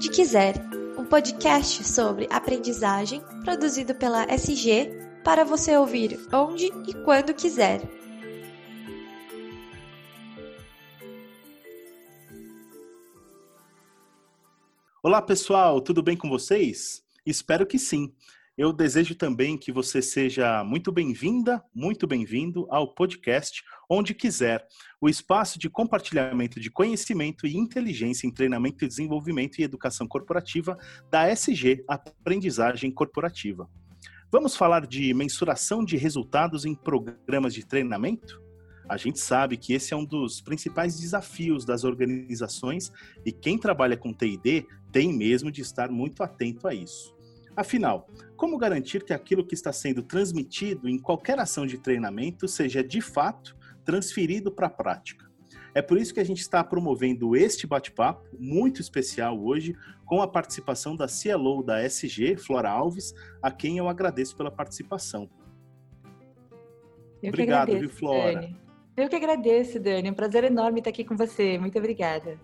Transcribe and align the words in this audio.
Onde 0.00 0.08
Quiser, 0.12 0.54
um 0.96 1.04
podcast 1.04 1.84
sobre 1.84 2.26
aprendizagem 2.30 3.20
produzido 3.44 3.94
pela 3.94 4.22
SG 4.32 4.88
para 5.22 5.44
você 5.44 5.76
ouvir 5.76 6.18
onde 6.32 6.68
e 6.88 6.94
quando 7.04 7.34
quiser. 7.34 7.82
Olá, 15.02 15.20
pessoal, 15.20 15.82
tudo 15.82 16.02
bem 16.02 16.16
com 16.16 16.30
vocês? 16.30 17.04
Espero 17.26 17.66
que 17.66 17.78
sim. 17.78 18.10
Eu 18.56 18.72
desejo 18.72 19.14
também 19.14 19.58
que 19.58 19.70
você 19.70 20.00
seja 20.00 20.64
muito 20.64 20.90
bem-vinda, 20.90 21.62
muito 21.74 22.06
bem-vindo 22.06 22.66
ao 22.70 22.94
podcast 22.94 23.62
Onde 23.92 24.14
Quiser, 24.14 24.64
o 25.00 25.08
espaço 25.08 25.58
de 25.58 25.68
compartilhamento 25.68 26.60
de 26.60 26.70
conhecimento 26.70 27.44
e 27.44 27.56
inteligência 27.56 28.24
em 28.24 28.30
treinamento 28.30 28.84
e 28.84 28.88
desenvolvimento 28.88 29.58
e 29.58 29.64
educação 29.64 30.06
corporativa 30.06 30.78
da 31.10 31.28
SG 31.28 31.84
Aprendizagem 31.88 32.92
Corporativa. 32.92 33.68
Vamos 34.30 34.54
falar 34.54 34.86
de 34.86 35.12
mensuração 35.12 35.84
de 35.84 35.96
resultados 35.96 36.64
em 36.64 36.72
programas 36.72 37.52
de 37.52 37.66
treinamento? 37.66 38.40
A 38.88 38.96
gente 38.96 39.18
sabe 39.18 39.56
que 39.56 39.72
esse 39.72 39.92
é 39.92 39.96
um 39.96 40.04
dos 40.04 40.40
principais 40.40 41.00
desafios 41.00 41.64
das 41.64 41.82
organizações 41.82 42.92
e 43.26 43.32
quem 43.32 43.58
trabalha 43.58 43.96
com 43.96 44.12
TD 44.12 44.68
tem 44.92 45.12
mesmo 45.12 45.50
de 45.50 45.62
estar 45.62 45.90
muito 45.90 46.22
atento 46.22 46.68
a 46.68 46.72
isso. 46.72 47.12
Afinal, 47.56 48.08
como 48.36 48.56
garantir 48.56 49.02
que 49.02 49.12
aquilo 49.12 49.44
que 49.44 49.54
está 49.54 49.72
sendo 49.72 50.00
transmitido 50.00 50.88
em 50.88 50.96
qualquer 50.96 51.40
ação 51.40 51.66
de 51.66 51.76
treinamento 51.76 52.46
seja 52.46 52.84
de 52.84 53.00
fato 53.00 53.58
transferido 53.84 54.50
para 54.50 54.66
a 54.66 54.70
prática? 54.70 55.30
É 55.74 55.80
por 55.80 55.98
isso 55.98 56.12
que 56.12 56.20
a 56.20 56.24
gente 56.24 56.40
está 56.40 56.64
promovendo 56.64 57.36
este 57.36 57.66
bate-papo 57.66 58.24
muito 58.38 58.80
especial 58.80 59.40
hoje, 59.40 59.76
com 60.04 60.20
a 60.20 60.26
participação 60.26 60.96
da 60.96 61.06
CLO 61.06 61.62
da 61.62 61.80
SG, 61.82 62.36
Flora 62.36 62.70
Alves, 62.70 63.14
a 63.40 63.50
quem 63.50 63.78
eu 63.78 63.88
agradeço 63.88 64.36
pela 64.36 64.50
participação. 64.50 65.30
Eu 67.22 67.28
Obrigado, 67.28 67.70
agradeço, 67.70 67.88
viu, 67.88 67.98
Flora? 67.98 68.34
Dani. 68.34 68.56
Eu 68.96 69.08
que 69.08 69.16
agradeço, 69.16 69.78
Dani. 69.78 70.08
É 70.08 70.10
um 70.10 70.14
prazer 70.14 70.44
enorme 70.44 70.80
estar 70.80 70.90
aqui 70.90 71.04
com 71.04 71.16
você. 71.16 71.56
Muito 71.58 71.78
obrigada. 71.78 72.38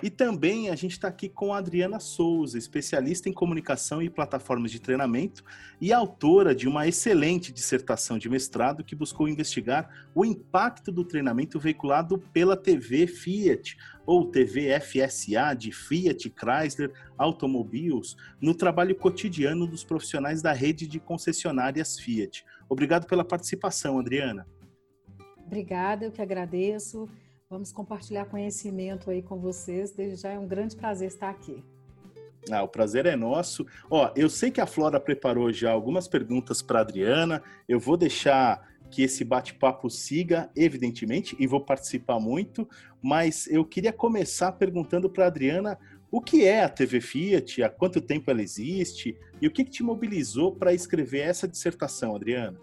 E 0.00 0.08
também 0.08 0.70
a 0.70 0.76
gente 0.76 0.92
está 0.92 1.08
aqui 1.08 1.28
com 1.28 1.52
a 1.52 1.58
Adriana 1.58 1.98
Souza, 1.98 2.56
especialista 2.56 3.28
em 3.28 3.32
comunicação 3.32 4.00
e 4.00 4.08
plataformas 4.08 4.70
de 4.70 4.80
treinamento 4.80 5.42
e 5.80 5.92
autora 5.92 6.54
de 6.54 6.68
uma 6.68 6.86
excelente 6.86 7.52
dissertação 7.52 8.16
de 8.16 8.28
mestrado 8.28 8.84
que 8.84 8.94
buscou 8.94 9.28
investigar 9.28 10.08
o 10.14 10.24
impacto 10.24 10.92
do 10.92 11.04
treinamento 11.04 11.58
veiculado 11.58 12.18
pela 12.32 12.56
TV 12.56 13.08
Fiat, 13.08 13.76
ou 14.06 14.30
TV 14.30 14.78
FSA, 14.78 15.52
de 15.58 15.72
Fiat 15.72 16.30
Chrysler 16.30 16.92
Automobiles, 17.18 18.16
no 18.40 18.54
trabalho 18.54 18.94
cotidiano 18.94 19.66
dos 19.66 19.82
profissionais 19.82 20.40
da 20.40 20.52
rede 20.52 20.86
de 20.86 21.00
concessionárias 21.00 21.98
Fiat. 21.98 22.44
Obrigado 22.68 23.06
pela 23.06 23.24
participação, 23.24 23.98
Adriana. 23.98 24.46
Obrigada, 25.44 26.04
eu 26.04 26.12
que 26.12 26.22
agradeço. 26.22 27.08
Vamos 27.50 27.72
compartilhar 27.72 28.26
conhecimento 28.26 29.10
aí 29.10 29.22
com 29.22 29.38
vocês. 29.38 29.90
Desde 29.90 30.20
já 30.20 30.28
é 30.28 30.38
um 30.38 30.46
grande 30.46 30.76
prazer 30.76 31.08
estar 31.08 31.30
aqui. 31.30 31.64
Ah, 32.50 32.62
o 32.62 32.68
prazer 32.68 33.06
é 33.06 33.16
nosso. 33.16 33.66
Ó, 33.90 34.12
eu 34.14 34.28
sei 34.28 34.50
que 34.50 34.60
a 34.60 34.66
Flora 34.66 35.00
preparou 35.00 35.50
já 35.50 35.72
algumas 35.72 36.06
perguntas 36.06 36.60
para 36.60 36.80
Adriana. 36.80 37.42
Eu 37.66 37.80
vou 37.80 37.96
deixar 37.96 38.68
que 38.90 39.02
esse 39.02 39.24
bate-papo 39.24 39.88
siga, 39.88 40.50
evidentemente, 40.54 41.34
e 41.38 41.46
vou 41.46 41.62
participar 41.62 42.20
muito, 42.20 42.68
mas 43.02 43.46
eu 43.46 43.64
queria 43.64 43.94
começar 43.94 44.52
perguntando 44.52 45.08
para 45.08 45.26
Adriana 45.26 45.78
o 46.10 46.20
que 46.20 46.44
é 46.44 46.62
a 46.62 46.68
TV 46.68 47.00
Fiat, 47.00 47.62
há 47.62 47.70
quanto 47.70 47.98
tempo 47.98 48.30
ela 48.30 48.42
existe 48.42 49.16
e 49.40 49.46
o 49.46 49.50
que, 49.50 49.64
que 49.64 49.70
te 49.70 49.82
mobilizou 49.82 50.54
para 50.54 50.74
escrever 50.74 51.20
essa 51.20 51.48
dissertação, 51.48 52.14
Adriana? 52.14 52.58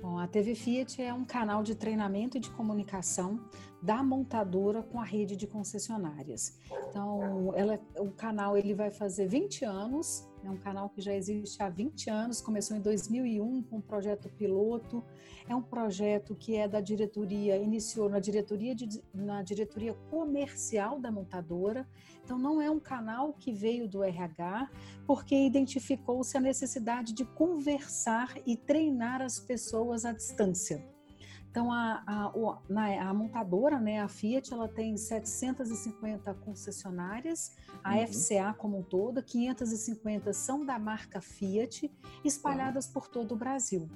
Bom, 0.00 0.18
a 0.18 0.26
TV 0.26 0.54
Fiat 0.54 1.02
é 1.02 1.12
um 1.12 1.26
canal 1.26 1.62
de 1.62 1.74
treinamento 1.74 2.38
e 2.38 2.40
de 2.40 2.48
comunicação 2.50 3.38
da 3.82 4.02
montadora 4.02 4.82
com 4.82 5.00
a 5.00 5.04
rede 5.04 5.36
de 5.36 5.46
concessionárias. 5.46 6.58
Então, 6.88 7.52
ela, 7.56 7.80
o 7.98 8.10
canal 8.10 8.56
ele 8.56 8.74
vai 8.74 8.90
fazer 8.90 9.26
20 9.26 9.64
anos, 9.64 10.28
é 10.44 10.50
um 10.50 10.56
canal 10.56 10.88
que 10.88 11.00
já 11.00 11.14
existe 11.14 11.62
há 11.62 11.68
20 11.68 12.08
anos, 12.08 12.40
começou 12.40 12.76
em 12.76 12.80
2001 12.80 13.62
com 13.64 13.76
um 13.76 13.80
projeto 13.80 14.28
piloto. 14.30 15.04
É 15.46 15.54
um 15.54 15.62
projeto 15.62 16.34
que 16.34 16.56
é 16.56 16.66
da 16.66 16.80
diretoria, 16.80 17.56
iniciou 17.56 18.08
na 18.08 18.20
diretoria, 18.20 18.74
de, 18.74 19.02
na 19.12 19.42
diretoria 19.42 19.94
comercial 20.10 20.98
da 20.98 21.10
montadora. 21.10 21.86
Então, 22.24 22.38
não 22.38 22.60
é 22.60 22.70
um 22.70 22.80
canal 22.80 23.34
que 23.34 23.52
veio 23.52 23.88
do 23.88 24.02
RH, 24.02 24.70
porque 25.06 25.34
identificou-se 25.34 26.36
a 26.36 26.40
necessidade 26.40 27.12
de 27.12 27.24
conversar 27.24 28.34
e 28.46 28.56
treinar 28.56 29.20
as 29.20 29.40
pessoas 29.40 30.04
à 30.04 30.12
distância. 30.12 30.82
Então, 31.50 31.72
a, 31.72 32.02
a, 32.06 33.08
a, 33.08 33.12
montadora, 33.14 33.80
né, 33.80 34.00
a 34.00 34.06
Fiat, 34.06 34.52
ela 34.52 34.68
tem 34.68 34.96
750 34.96 36.32
concessionárias, 36.34 37.56
a 37.82 37.96
uhum. 37.96 38.06
FCA 38.06 38.54
como 38.56 38.78
um 38.78 38.82
todo, 38.84 39.20
550 39.20 40.32
são 40.32 40.64
da 40.64 40.78
marca 40.78 41.20
Fiat, 41.20 41.90
espalhadas 42.24 42.86
uhum. 42.86 42.92
por 42.92 43.08
todo 43.08 43.32
o 43.32 43.36
Brasil. 43.36 43.88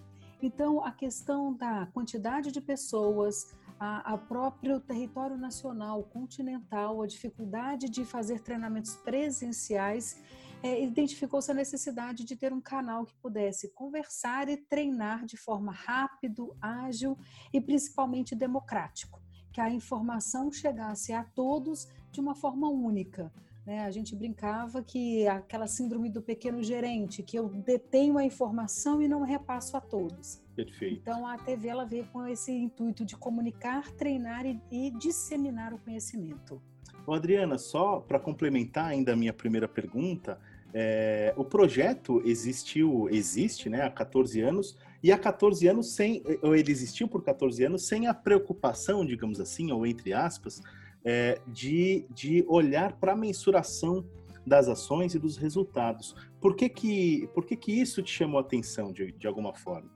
Então, 0.43 0.85
a 0.85 0.91
questão 0.91 1.55
da 1.55 1.87
quantidade 1.87 2.51
de 2.51 2.61
pessoas, 2.61 3.55
a, 3.79 4.15
a 4.15 4.19
próprio 4.19 4.81
território 4.81 5.37
nacional, 5.37 6.03
continental, 6.03 7.03
a 7.03 7.07
dificuldade 7.07 7.89
de 7.89 8.05
fazer 8.05 8.41
treinamentos 8.41 8.97
presenciais, 8.97 10.21
é, 10.65 10.83
identificou-se 10.83 11.51
a 11.51 11.55
necessidade 11.55 12.25
de 12.25 12.35
ter 12.35 12.51
um 12.51 12.61
canal 12.61 13.05
que 13.05 13.15
pudesse 13.17 13.69
conversar 13.75 14.49
e 14.49 14.57
treinar 14.57 15.27
de 15.27 15.37
forma 15.37 15.71
rápido, 15.71 16.57
ágil 16.59 17.19
e 17.53 17.61
principalmente 17.61 18.35
democrático, 18.35 19.21
que 19.53 19.61
a 19.61 19.69
informação 19.69 20.51
chegasse 20.51 21.13
a 21.13 21.23
todos 21.23 21.87
de 22.11 22.19
uma 22.19 22.35
forma 22.35 22.71
única. 22.71 23.31
Né? 23.67 23.81
A 23.81 23.91
gente 23.91 24.17
brincava 24.17 24.83
que 24.83 25.29
aquela 25.29 25.67
síndrome 25.67 26.09
do 26.09 26.23
pequeno 26.23 26.63
gerente, 26.63 27.23
que 27.23 27.39
eu 27.39 27.47
detenho 27.51 28.17
a 28.17 28.25
informação 28.25 29.03
e 29.03 29.09
não 29.09 29.21
repasso 29.21 29.77
a 29.77 29.83
todos. 29.83 30.43
Perfeito. 30.57 30.99
Então 31.03 31.27
a 31.27 31.37
TV 31.37 31.69
ela 31.69 31.85
veio 31.85 32.07
com 32.07 32.27
esse 32.27 32.51
intuito 32.51 33.05
de 33.05 33.19
comunicar, 33.19 33.91
treinar 33.93 34.47
e, 34.47 34.59
e 34.71 34.91
disseminar 34.93 35.75
o 35.75 35.79
conhecimento. 35.79 36.63
Ô, 37.07 37.13
Adriana, 37.13 37.59
só 37.59 38.01
para 38.01 38.19
complementar 38.19 38.87
ainda 38.87 39.13
a 39.13 39.17
minha 39.17 39.33
primeira 39.33 39.69
pergunta, 39.69 40.41
é, 40.77 41.33
o 41.37 41.45
projeto 41.45 42.21
existiu, 42.25 43.09
existe 43.09 43.71
né, 43.71 43.83
há 43.83 43.91
14 43.91 44.41
anos, 44.41 44.77
e 45.01 45.13
há 45.13 45.19
14 45.19 45.69
anos 45.69 45.95
sem, 45.95 46.21
ou 46.43 46.57
ele 46.57 46.73
existiu 46.73 47.07
por 47.07 47.23
14 47.23 47.63
anos 47.63 47.87
sem 47.87 48.09
a 48.09 48.15
preocupação, 48.15 49.07
digamos 49.07 49.39
assim, 49.39 49.71
ou 49.71 49.87
entre 49.87 50.13
aspas, 50.13 50.61
é, 51.05 51.41
de, 51.47 52.05
de 52.11 52.45
olhar 52.49 52.95
para 52.95 53.13
a 53.13 53.17
mensuração 53.17 54.05
das 54.45 54.67
ações 54.67 55.15
e 55.15 55.19
dos 55.19 55.37
resultados. 55.37 56.17
Por 56.41 56.57
que 56.57 56.69
que, 56.69 57.29
por 57.33 57.47
que, 57.47 57.57
que 57.57 57.73
isso 57.73 58.03
te 58.03 58.11
chamou 58.11 58.39
a 58.39 58.43
atenção 58.43 58.93
de, 58.93 59.13
de 59.13 59.27
alguma 59.29 59.55
forma? 59.55 59.91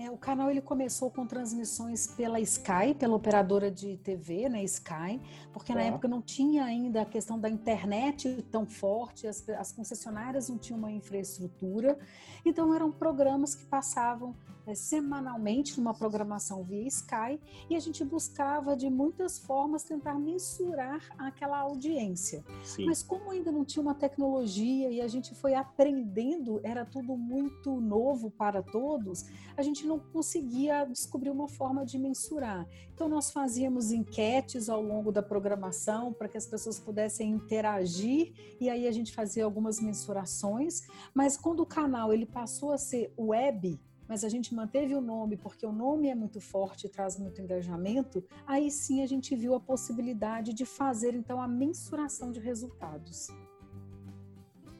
É, 0.00 0.10
o 0.10 0.16
canal 0.16 0.50
ele 0.50 0.62
começou 0.62 1.10
com 1.10 1.26
transmissões 1.26 2.06
pela 2.06 2.40
Sky, 2.40 2.94
pela 2.98 3.14
operadora 3.14 3.70
de 3.70 3.98
TV, 3.98 4.48
né, 4.48 4.64
Sky, 4.64 5.20
porque 5.52 5.74
na 5.74 5.80
tá. 5.82 5.86
época 5.88 6.08
não 6.08 6.22
tinha 6.22 6.64
ainda 6.64 7.02
a 7.02 7.04
questão 7.04 7.38
da 7.38 7.50
internet 7.50 8.42
tão 8.50 8.64
forte, 8.64 9.26
as, 9.26 9.46
as 9.50 9.72
concessionárias 9.72 10.48
não 10.48 10.56
tinham 10.56 10.78
uma 10.78 10.90
infraestrutura, 10.90 11.98
então 12.46 12.74
eram 12.74 12.90
programas 12.90 13.54
que 13.54 13.66
passavam 13.66 14.34
é, 14.66 14.74
semanalmente 14.74 15.76
numa 15.78 15.92
programação 15.92 16.62
via 16.62 16.86
Sky 16.86 17.40
e 17.68 17.74
a 17.74 17.80
gente 17.80 18.04
buscava 18.04 18.76
de 18.76 18.88
muitas 18.88 19.38
formas 19.38 19.82
tentar 19.82 20.14
mensurar 20.14 21.00
aquela 21.18 21.58
audiência. 21.58 22.44
Sim. 22.62 22.86
Mas 22.86 23.02
como 23.02 23.30
ainda 23.30 23.50
não 23.50 23.64
tinha 23.64 23.82
uma 23.82 23.94
tecnologia 23.94 24.90
e 24.90 25.00
a 25.00 25.08
gente 25.08 25.34
foi 25.34 25.54
aprendendo, 25.54 26.60
era 26.62 26.84
tudo 26.84 27.16
muito 27.16 27.80
novo 27.80 28.30
para 28.30 28.62
todos, 28.62 29.26
a 29.56 29.62
gente 29.62 29.86
não 29.90 29.98
conseguia 29.98 30.84
descobrir 30.84 31.30
uma 31.30 31.48
forma 31.48 31.84
de 31.84 31.98
mensurar. 31.98 32.66
Então 32.94 33.08
nós 33.08 33.30
fazíamos 33.32 33.90
enquetes 33.90 34.68
ao 34.68 34.80
longo 34.80 35.10
da 35.10 35.22
programação 35.22 36.12
para 36.12 36.28
que 36.28 36.38
as 36.38 36.46
pessoas 36.46 36.78
pudessem 36.78 37.30
interagir 37.30 38.32
e 38.60 38.70
aí 38.70 38.86
a 38.86 38.92
gente 38.92 39.12
fazia 39.12 39.44
algumas 39.44 39.80
mensurações, 39.80 40.86
mas 41.12 41.36
quando 41.36 41.60
o 41.60 41.66
canal 41.66 42.12
ele 42.12 42.24
passou 42.24 42.72
a 42.72 42.78
ser 42.78 43.12
web, 43.18 43.80
mas 44.06 44.24
a 44.24 44.28
gente 44.28 44.54
manteve 44.54 44.94
o 44.94 45.00
nome 45.00 45.36
porque 45.36 45.66
o 45.66 45.72
nome 45.72 46.08
é 46.08 46.14
muito 46.14 46.40
forte 46.40 46.86
e 46.86 46.88
traz 46.88 47.18
muito 47.18 47.40
engajamento, 47.40 48.24
aí 48.46 48.70
sim 48.70 49.02
a 49.02 49.06
gente 49.06 49.34
viu 49.34 49.54
a 49.54 49.60
possibilidade 49.60 50.52
de 50.52 50.64
fazer 50.64 51.14
então 51.14 51.42
a 51.42 51.48
mensuração 51.48 52.30
de 52.30 52.38
resultados. 52.38 53.28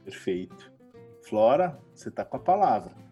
Perfeito. 0.05 0.73
Flora, 1.23 1.81
você 1.95 2.09
está 2.09 2.25
com 2.25 2.37
a 2.37 2.41
palavra. 2.41 3.10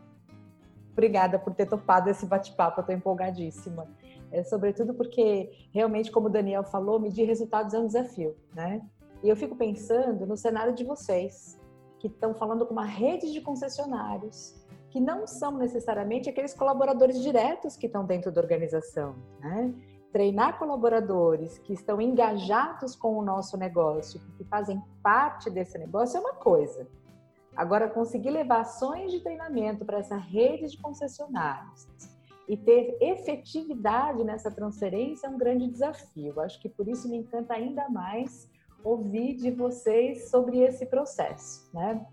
Obrigada 0.98 1.38
por 1.38 1.54
ter 1.54 1.66
topado 1.66 2.10
esse 2.10 2.26
bate-papo, 2.26 2.80
eu 2.80 2.82
estou 2.82 2.92
empolgadíssima. 2.96 3.86
É, 4.32 4.42
sobretudo 4.42 4.92
porque, 4.92 5.68
realmente, 5.72 6.10
como 6.10 6.26
o 6.26 6.30
Daniel 6.30 6.64
falou, 6.64 6.98
medir 6.98 7.24
resultados 7.24 7.72
é 7.72 7.78
um 7.78 7.86
desafio, 7.86 8.36
né? 8.52 8.82
E 9.22 9.28
eu 9.28 9.36
fico 9.36 9.54
pensando 9.54 10.26
no 10.26 10.36
cenário 10.36 10.74
de 10.74 10.82
vocês, 10.82 11.56
que 12.00 12.08
estão 12.08 12.34
falando 12.34 12.66
com 12.66 12.72
uma 12.72 12.84
rede 12.84 13.32
de 13.32 13.40
concessionários, 13.40 14.56
que 14.90 14.98
não 14.98 15.24
são 15.24 15.56
necessariamente 15.56 16.28
aqueles 16.28 16.52
colaboradores 16.52 17.22
diretos 17.22 17.76
que 17.76 17.86
estão 17.86 18.04
dentro 18.04 18.32
da 18.32 18.40
organização. 18.40 19.14
Né? 19.38 19.72
Treinar 20.12 20.58
colaboradores 20.58 21.58
que 21.58 21.74
estão 21.74 22.00
engajados 22.00 22.96
com 22.96 23.16
o 23.16 23.22
nosso 23.22 23.56
negócio, 23.56 24.20
que 24.36 24.42
fazem 24.42 24.82
parte 25.00 25.48
desse 25.48 25.78
negócio, 25.78 26.16
é 26.16 26.20
uma 26.20 26.34
coisa. 26.34 26.88
Agora, 27.58 27.90
conseguir 27.90 28.30
levar 28.30 28.60
ações 28.60 29.10
de 29.10 29.18
treinamento 29.18 29.84
para 29.84 29.98
essa 29.98 30.16
rede 30.16 30.68
de 30.68 30.80
concessionários 30.80 31.88
e 32.48 32.56
ter 32.56 32.96
efetividade 33.00 34.22
nessa 34.22 34.48
transferência 34.48 35.26
é 35.26 35.30
um 35.30 35.36
grande 35.36 35.66
desafio. 35.66 36.40
Acho 36.40 36.60
que 36.62 36.68
por 36.68 36.86
isso 36.86 37.08
me 37.08 37.16
encanta 37.16 37.54
ainda 37.54 37.88
mais 37.88 38.48
ouvir 38.84 39.34
de 39.34 39.50
vocês 39.50 40.30
sobre 40.30 40.58
esse 40.58 40.86
processo, 40.86 41.68
né? 41.74 42.06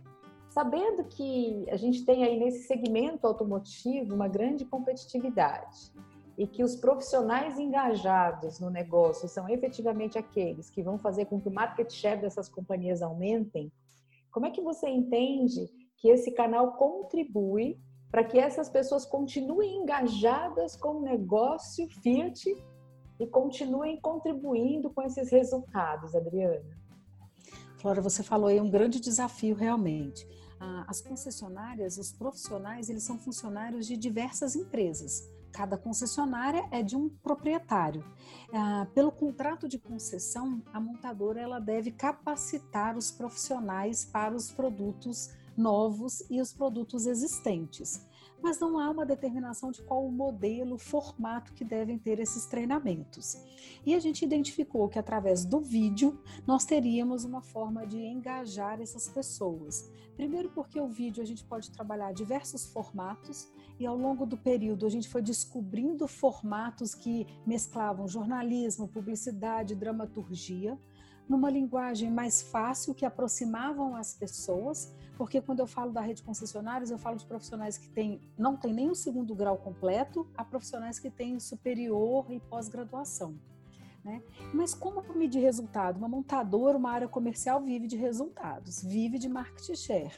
Sabendo 0.50 1.04
que 1.04 1.68
a 1.70 1.78
gente 1.78 2.04
tem 2.04 2.24
aí 2.24 2.40
nesse 2.40 2.64
segmento 2.64 3.28
automotivo 3.28 4.16
uma 4.16 4.28
grande 4.28 4.66
competitividade 4.66 5.94
e 6.36 6.48
que 6.48 6.64
os 6.64 6.76
profissionais 6.76 7.60
engajados 7.60 8.60
no 8.60 8.72
negócio 8.72 9.30
são 9.30 9.48
efetivamente 9.48 10.18
aqueles 10.18 10.72
que 10.72 10.82
vão 10.82 10.98
fazer 10.98 11.26
com 11.26 11.40
que 11.40 11.48
o 11.48 11.54
market 11.54 11.92
share 11.92 12.20
dessas 12.20 12.50
companhias 12.50 13.04
aumentem, 13.04 13.72
como 14.36 14.48
é 14.48 14.52
que 14.52 14.60
você 14.60 14.90
entende 14.90 15.66
que 15.96 16.10
esse 16.10 16.30
canal 16.34 16.74
contribui 16.74 17.80
para 18.12 18.22
que 18.22 18.38
essas 18.38 18.68
pessoas 18.68 19.06
continuem 19.06 19.78
engajadas 19.78 20.76
com 20.76 20.98
o 20.98 21.02
negócio 21.02 21.88
Fiat 22.02 22.44
e 23.18 23.28
continuem 23.28 23.98
contribuindo 24.02 24.90
com 24.90 25.02
esses 25.04 25.32
resultados, 25.32 26.14
Adriana? 26.14 26.78
Flora, 27.78 28.02
você 28.02 28.22
falou 28.24 28.50
aí 28.50 28.60
um 28.60 28.70
grande 28.70 29.00
desafio 29.00 29.56
realmente. 29.56 30.28
Ah, 30.60 30.84
as 30.86 31.00
concessionárias, 31.00 31.98
os 31.98 32.12
profissionais, 32.12 32.90
eles 32.90 33.04
são 33.04 33.18
funcionários 33.18 33.88
de 33.88 33.96
diversas 33.96 34.54
empresas 34.54 35.32
cada 35.56 35.78
concessionária 35.78 36.68
é 36.70 36.84
de 36.84 36.98
um 36.98 37.08
proprietário. 37.08 38.04
Ah, 38.54 38.88
pelo 38.94 39.10
contrato 39.10 39.70
de 39.70 39.80
concessão, 39.80 40.62
a 40.74 40.82
montadora 40.82 41.40
ela 41.40 41.60
deve 41.60 41.92
capacitar 41.92 42.98
os 42.98 43.10
profissionais 43.10 44.04
para 44.04 44.36
os 44.36 44.52
produtos 44.52 45.34
novos 45.56 46.22
e 46.30 46.42
os 46.42 46.52
produtos 46.52 47.06
existentes 47.06 48.06
mas 48.46 48.60
não 48.60 48.78
há 48.78 48.92
uma 48.92 49.08
determinação 49.08 49.72
de 49.72 49.82
qual 49.82 50.06
o 50.06 50.12
modelo, 50.12 50.76
o 50.76 50.78
formato 50.78 51.52
que 51.52 51.66
devem 51.66 51.98
ter 51.98 52.20
esses 52.20 52.46
treinamentos. 52.46 53.36
E 53.84 53.96
a 53.96 54.00
gente 54.00 54.24
identificou 54.24 54.88
que 54.88 55.00
através 55.00 55.44
do 55.44 55.60
vídeo 55.60 56.22
nós 56.46 56.64
teríamos 56.64 57.24
uma 57.24 57.42
forma 57.42 57.88
de 57.88 57.98
engajar 57.98 58.80
essas 58.80 59.10
pessoas. 59.10 59.92
Primeiro 60.16 60.52
porque 60.52 60.80
o 60.80 60.88
vídeo 60.88 61.24
a 61.24 61.26
gente 61.26 61.44
pode 61.44 61.72
trabalhar 61.72 62.14
diversos 62.14 62.68
formatos 62.68 63.52
e 63.80 63.86
ao 63.88 63.98
longo 63.98 64.28
do 64.28 64.38
período 64.38 64.86
a 64.86 64.90
gente 64.90 65.10
foi 65.10 65.24
descobrindo 65.24 66.08
formatos 66.08 66.94
que 66.94 67.26
mesclavam 67.48 68.08
jornalismo, 68.08 68.88
publicidade, 68.88 69.74
dramaturgia 69.74 70.78
numa 71.28 71.50
linguagem 71.50 72.12
mais 72.12 72.42
fácil 72.42 72.94
que 72.94 73.06
aproximavam 73.06 73.96
as 73.96 74.14
pessoas, 74.14 74.94
porque 75.18 75.42
quando 75.42 75.60
eu 75.60 75.68
falo 75.68 75.92
da 75.92 76.02
rede 76.02 76.18
de 76.18 76.24
concessionários, 76.24 76.92
eu 76.92 76.98
falo 76.98 77.18
de 77.18 77.26
profissionais 77.26 77.78
que 77.78 77.90
têm, 77.90 78.22
não 78.38 78.56
têm 78.56 78.74
nem 78.74 78.90
o 78.90 78.96
segundo 78.96 79.34
grau 79.34 79.58
completo, 79.58 80.28
a 80.36 80.44
profissionais 80.44 81.00
que 81.00 81.10
têm 81.10 81.40
superior 81.40 82.26
e 82.30 82.40
pós-graduação. 82.40 83.36
Né? 84.04 84.22
Mas 84.54 84.76
como 84.76 85.02
medir 85.16 85.40
resultado? 85.40 85.98
Uma 85.98 86.08
montadora, 86.08 86.78
uma 86.78 86.92
área 86.92 87.08
comercial 87.08 87.62
vive 87.62 87.88
de 87.88 87.96
resultados, 87.96 88.84
vive 88.84 89.18
de 89.18 89.28
market 89.28 89.76
share. 89.76 90.12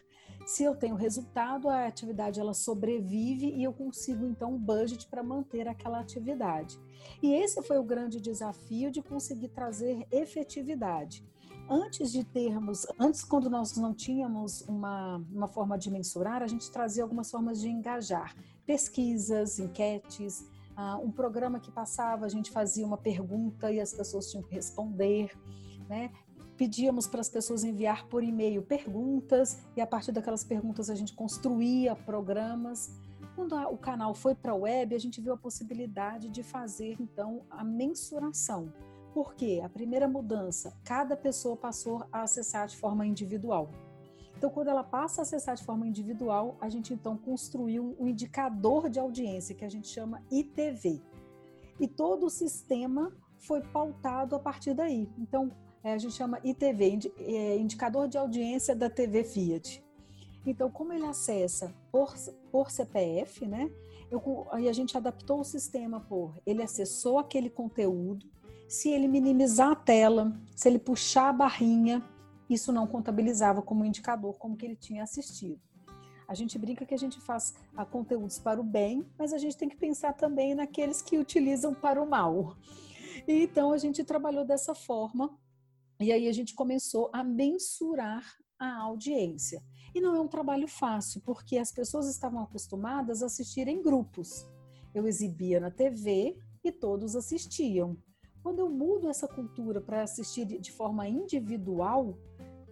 Se 0.45 0.63
eu 0.63 0.75
tenho 0.75 0.95
resultado, 0.95 1.67
a 1.67 1.87
atividade 1.87 2.39
ela 2.39 2.53
sobrevive 2.53 3.47
e 3.47 3.63
eu 3.63 3.73
consigo 3.73 4.25
então 4.25 4.53
um 4.53 4.57
budget 4.57 5.07
para 5.07 5.21
manter 5.21 5.67
aquela 5.67 5.99
atividade. 5.99 6.79
E 7.21 7.33
esse 7.33 7.61
foi 7.61 7.77
o 7.77 7.83
grande 7.83 8.21
desafio 8.21 8.89
de 8.89 9.01
conseguir 9.01 9.49
trazer 9.49 10.07
efetividade. 10.09 11.25
Antes 11.69 12.13
de 12.13 12.23
termos, 12.23 12.87
antes 12.97 13.25
quando 13.25 13.49
nós 13.49 13.75
não 13.75 13.93
tínhamos 13.93 14.61
uma, 14.61 15.17
uma 15.29 15.49
forma 15.49 15.77
de 15.77 15.91
mensurar, 15.91 16.41
a 16.41 16.47
gente 16.47 16.71
trazia 16.71 17.03
algumas 17.03 17.29
formas 17.29 17.59
de 17.59 17.67
engajar. 17.67 18.33
Pesquisas, 18.65 19.59
enquetes, 19.59 20.39
uh, 20.77 21.03
um 21.03 21.11
programa 21.11 21.59
que 21.59 21.69
passava, 21.69 22.25
a 22.25 22.29
gente 22.29 22.51
fazia 22.51 22.85
uma 22.85 22.97
pergunta 22.97 23.69
e 23.69 23.81
as 23.81 23.93
pessoas 23.93 24.31
tinham 24.31 24.43
que 24.43 24.55
responder. 24.55 25.37
Né? 25.89 26.11
Pedíamos 26.57 27.07
para 27.07 27.21
as 27.21 27.29
pessoas 27.29 27.63
enviar 27.63 28.07
por 28.07 28.23
e-mail 28.23 28.63
perguntas 28.63 29.59
e 29.75 29.81
a 29.81 29.87
partir 29.87 30.11
daquelas 30.11 30.43
perguntas 30.43 30.89
a 30.89 30.95
gente 30.95 31.13
construía 31.13 31.95
programas. 31.95 32.91
Quando 33.35 33.55
a, 33.55 33.69
o 33.69 33.77
canal 33.77 34.15
foi 34.15 34.33
para 34.33 34.51
a 34.51 34.55
web, 34.55 34.95
a 34.95 34.99
gente 34.99 35.21
viu 35.21 35.33
a 35.33 35.37
possibilidade 35.37 36.29
de 36.29 36.41
fazer 36.41 36.97
então 36.99 37.43
a 37.49 37.63
mensuração. 37.63 38.73
Por 39.13 39.35
quê? 39.35 39.61
A 39.63 39.69
primeira 39.69 40.07
mudança, 40.07 40.75
cada 40.83 41.15
pessoa 41.15 41.55
passou 41.55 42.03
a 42.11 42.23
acessar 42.23 42.67
de 42.67 42.75
forma 42.77 43.05
individual. 43.05 43.69
Então, 44.35 44.51
quando 44.51 44.67
ela 44.67 44.83
passa 44.83 45.21
a 45.21 45.23
acessar 45.23 45.55
de 45.55 45.63
forma 45.63 45.87
individual, 45.87 46.55
a 46.61 46.69
gente 46.69 46.93
então 46.93 47.17
construiu 47.17 47.95
um 47.99 48.07
indicador 48.07 48.87
de 48.87 48.99
audiência 48.99 49.55
que 49.55 49.65
a 49.65 49.69
gente 49.69 49.87
chama 49.87 50.21
ITV. 50.29 51.01
E 51.79 51.87
todo 51.87 52.27
o 52.27 52.29
sistema 52.29 53.11
foi 53.39 53.61
pautado 53.61 54.35
a 54.35 54.39
partir 54.39 54.75
daí. 54.75 55.09
Então, 55.17 55.51
é, 55.87 55.93
a 55.93 55.97
gente 55.97 56.15
chama 56.15 56.41
ITV, 56.43 56.99
é, 57.19 57.57
Indicador 57.57 58.09
de 58.09 58.17
Audiência 58.17 58.75
da 58.75 58.89
TV 58.89 59.23
Fiat. 59.23 59.81
Então, 60.45 60.69
como 60.69 60.91
ele 60.91 61.05
acessa 61.05 61.73
por, 61.89 62.13
por 62.51 62.69
CPF, 62.69 63.47
né? 63.47 63.71
Eu, 64.11 64.47
aí 64.51 64.67
a 64.67 64.73
gente 64.73 64.97
adaptou 64.97 65.39
o 65.39 65.45
sistema 65.45 66.01
por 66.01 66.37
ele 66.45 66.61
acessou 66.61 67.19
aquele 67.19 67.49
conteúdo. 67.49 68.25
Se 68.67 68.89
ele 68.89 69.07
minimizar 69.07 69.71
a 69.71 69.75
tela, 69.75 70.37
se 70.53 70.67
ele 70.67 70.77
puxar 70.77 71.29
a 71.29 71.33
barrinha, 71.33 72.03
isso 72.49 72.73
não 72.73 72.85
contabilizava 72.85 73.61
como 73.61 73.85
indicador, 73.85 74.37
como 74.37 74.57
que 74.57 74.65
ele 74.65 74.75
tinha 74.75 75.03
assistido. 75.03 75.61
A 76.27 76.33
gente 76.33 76.59
brinca 76.59 76.85
que 76.85 76.93
a 76.93 76.99
gente 76.99 77.17
faz 77.21 77.53
a 77.77 77.85
conteúdos 77.85 78.39
para 78.39 78.59
o 78.59 78.63
bem, 78.63 79.05
mas 79.17 79.31
a 79.31 79.37
gente 79.37 79.55
tem 79.55 79.69
que 79.69 79.77
pensar 79.77 80.11
também 80.11 80.53
naqueles 80.53 81.01
que 81.01 81.17
utilizam 81.17 81.73
para 81.73 82.01
o 82.01 82.09
mal. 82.09 82.57
Então 83.25 83.71
a 83.71 83.77
gente 83.77 84.03
trabalhou 84.03 84.43
dessa 84.43 84.75
forma 84.75 85.37
e 85.99 86.11
aí 86.11 86.27
a 86.27 86.31
gente 86.31 86.53
começou 86.53 87.09
a 87.11 87.23
mensurar 87.23 88.23
a 88.59 88.81
audiência. 88.83 89.61
E 89.93 90.01
não 90.01 90.15
é 90.15 90.19
um 90.19 90.27
trabalho 90.27 90.67
fácil, 90.67 91.21
porque 91.21 91.57
as 91.57 91.71
pessoas 91.71 92.07
estavam 92.07 92.41
acostumadas 92.41 93.23
a 93.23 93.25
assistir 93.27 93.67
em 93.67 93.81
grupos. 93.81 94.47
Eu 94.93 95.07
exibia 95.07 95.59
na 95.59 95.71
TV 95.71 96.37
e 96.63 96.71
todos 96.71 97.15
assistiam. 97.15 97.97
Quando 98.43 98.59
eu 98.59 98.69
mudo 98.69 99.09
essa 99.09 99.27
cultura 99.27 99.81
para 99.81 100.03
assistir 100.03 100.45
de 100.45 100.71
forma 100.71 101.07
individual, 101.07 102.17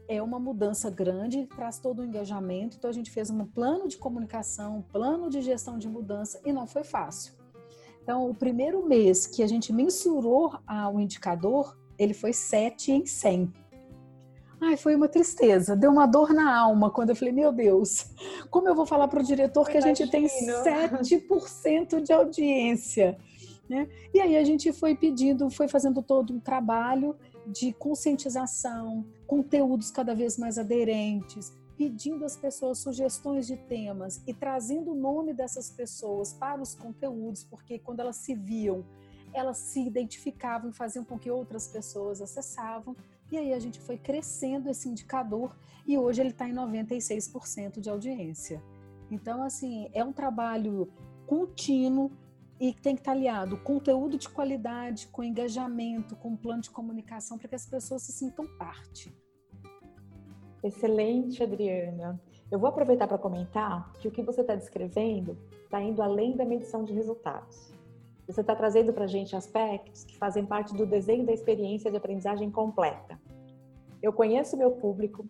é 0.07 0.21
uma 0.21 0.39
mudança 0.39 0.89
grande, 0.89 1.47
traz 1.47 1.79
todo 1.79 1.99
o 1.99 2.05
engajamento. 2.05 2.77
Então 2.77 2.89
a 2.89 2.93
gente 2.93 3.09
fez 3.09 3.29
um 3.29 3.45
plano 3.45 3.87
de 3.87 3.97
comunicação, 3.97 4.77
um 4.77 4.81
plano 4.81 5.29
de 5.29 5.41
gestão 5.41 5.77
de 5.77 5.89
mudança 5.89 6.39
e 6.45 6.53
não 6.53 6.67
foi 6.67 6.83
fácil. 6.83 7.33
Então, 8.05 8.29
o 8.29 8.35
primeiro 8.35 8.85
mês 8.85 9.25
que 9.25 9.41
a 9.41 9.47
gente 9.47 9.73
mensurou 9.73 10.53
o 10.93 10.99
indicador, 10.99 11.75
ele 11.97 12.13
foi 12.13 12.33
7 12.33 12.91
em 12.91 13.05
100. 13.05 13.51
Ai, 14.61 14.77
foi 14.77 14.95
uma 14.95 15.07
tristeza, 15.07 15.75
deu 15.75 15.91
uma 15.91 16.05
dor 16.05 16.33
na 16.33 16.57
alma 16.57 16.89
quando 16.89 17.09
eu 17.09 17.15
falei, 17.15 17.33
meu 17.33 17.51
Deus, 17.51 18.11
como 18.49 18.67
eu 18.67 18.75
vou 18.75 18.85
falar 18.85 19.07
para 19.07 19.19
o 19.19 19.23
diretor 19.23 19.69
que 19.69 19.77
a 19.77 19.81
gente 19.81 20.09
tem 20.09 20.25
7% 20.25 22.01
de 22.01 22.13
audiência? 22.13 23.17
Né? 23.69 23.87
E 24.13 24.19
aí 24.19 24.37
a 24.37 24.43
gente 24.43 24.71
foi 24.71 24.95
pedindo, 24.95 25.49
foi 25.49 25.67
fazendo 25.67 26.01
todo 26.01 26.33
um 26.33 26.39
trabalho 26.39 27.15
de 27.45 27.73
conscientização, 27.73 29.05
conteúdos 29.27 29.91
cada 29.91 30.15
vez 30.15 30.37
mais 30.37 30.57
aderentes, 30.57 31.53
pedindo 31.77 32.23
às 32.23 32.37
pessoas 32.37 32.79
sugestões 32.79 33.45
de 33.45 33.57
temas 33.57 34.21
e 34.25 34.33
trazendo 34.33 34.91
o 34.91 34.95
nome 34.95 35.33
dessas 35.33 35.69
pessoas 35.69 36.33
para 36.33 36.61
os 36.61 36.73
conteúdos, 36.73 37.43
porque 37.43 37.77
quando 37.77 37.99
elas 37.99 38.15
se 38.17 38.33
viam 38.33 38.85
elas 39.35 39.57
se 39.57 39.85
identificavam 39.85 40.71
faziam 40.71 41.03
com 41.03 41.19
que 41.19 41.29
outras 41.29 41.67
pessoas 41.67 42.21
acessavam. 42.21 42.95
E 43.31 43.37
aí 43.37 43.53
a 43.53 43.59
gente 43.59 43.79
foi 43.79 43.97
crescendo 43.97 44.69
esse 44.69 44.87
indicador 44.87 45.55
e 45.85 45.97
hoje 45.97 46.21
ele 46.21 46.29
está 46.29 46.47
em 46.47 46.53
96% 46.53 47.79
de 47.79 47.89
audiência. 47.89 48.61
Então, 49.11 49.43
assim, 49.43 49.89
é 49.93 50.03
um 50.03 50.13
trabalho 50.13 50.87
contínuo 51.27 52.11
e 52.59 52.73
tem 52.73 52.95
que 52.95 53.01
estar 53.01 53.11
tá 53.11 53.17
aliado 53.17 53.57
conteúdo 53.57 54.17
de 54.17 54.29
qualidade, 54.29 55.07
com 55.07 55.23
engajamento, 55.23 56.15
com 56.15 56.35
plano 56.35 56.61
de 56.61 56.69
comunicação 56.69 57.37
para 57.37 57.49
que 57.49 57.55
as 57.55 57.65
pessoas 57.65 58.03
se 58.03 58.11
sintam 58.11 58.47
parte. 58.57 59.13
Excelente, 60.63 61.43
Adriana. 61.43 62.19
Eu 62.49 62.57
vou 62.57 62.69
aproveitar 62.69 63.07
para 63.07 63.17
comentar 63.17 63.91
que 63.93 64.07
o 64.07 64.11
que 64.11 64.23
você 64.23 64.41
está 64.41 64.55
descrevendo 64.55 65.37
está 65.63 65.81
indo 65.81 66.01
além 66.01 66.35
da 66.35 66.45
medição 66.45 66.83
de 66.83 66.93
resultados. 66.93 67.74
Você 68.27 68.41
está 68.41 68.55
trazendo 68.55 68.91
para 68.91 69.03
a 69.03 69.07
gente 69.07 69.35
aspectos 69.35 70.03
que 70.03 70.17
fazem 70.17 70.45
parte 70.45 70.73
do 70.73 70.85
desenho 70.85 71.25
da 71.25 71.31
experiência 71.31 71.91
de 71.91 71.97
aprendizagem 71.97 72.49
completa. 72.49 73.19
Eu 74.01 74.11
conheço 74.11 74.57
meu 74.57 74.71
público, 74.71 75.27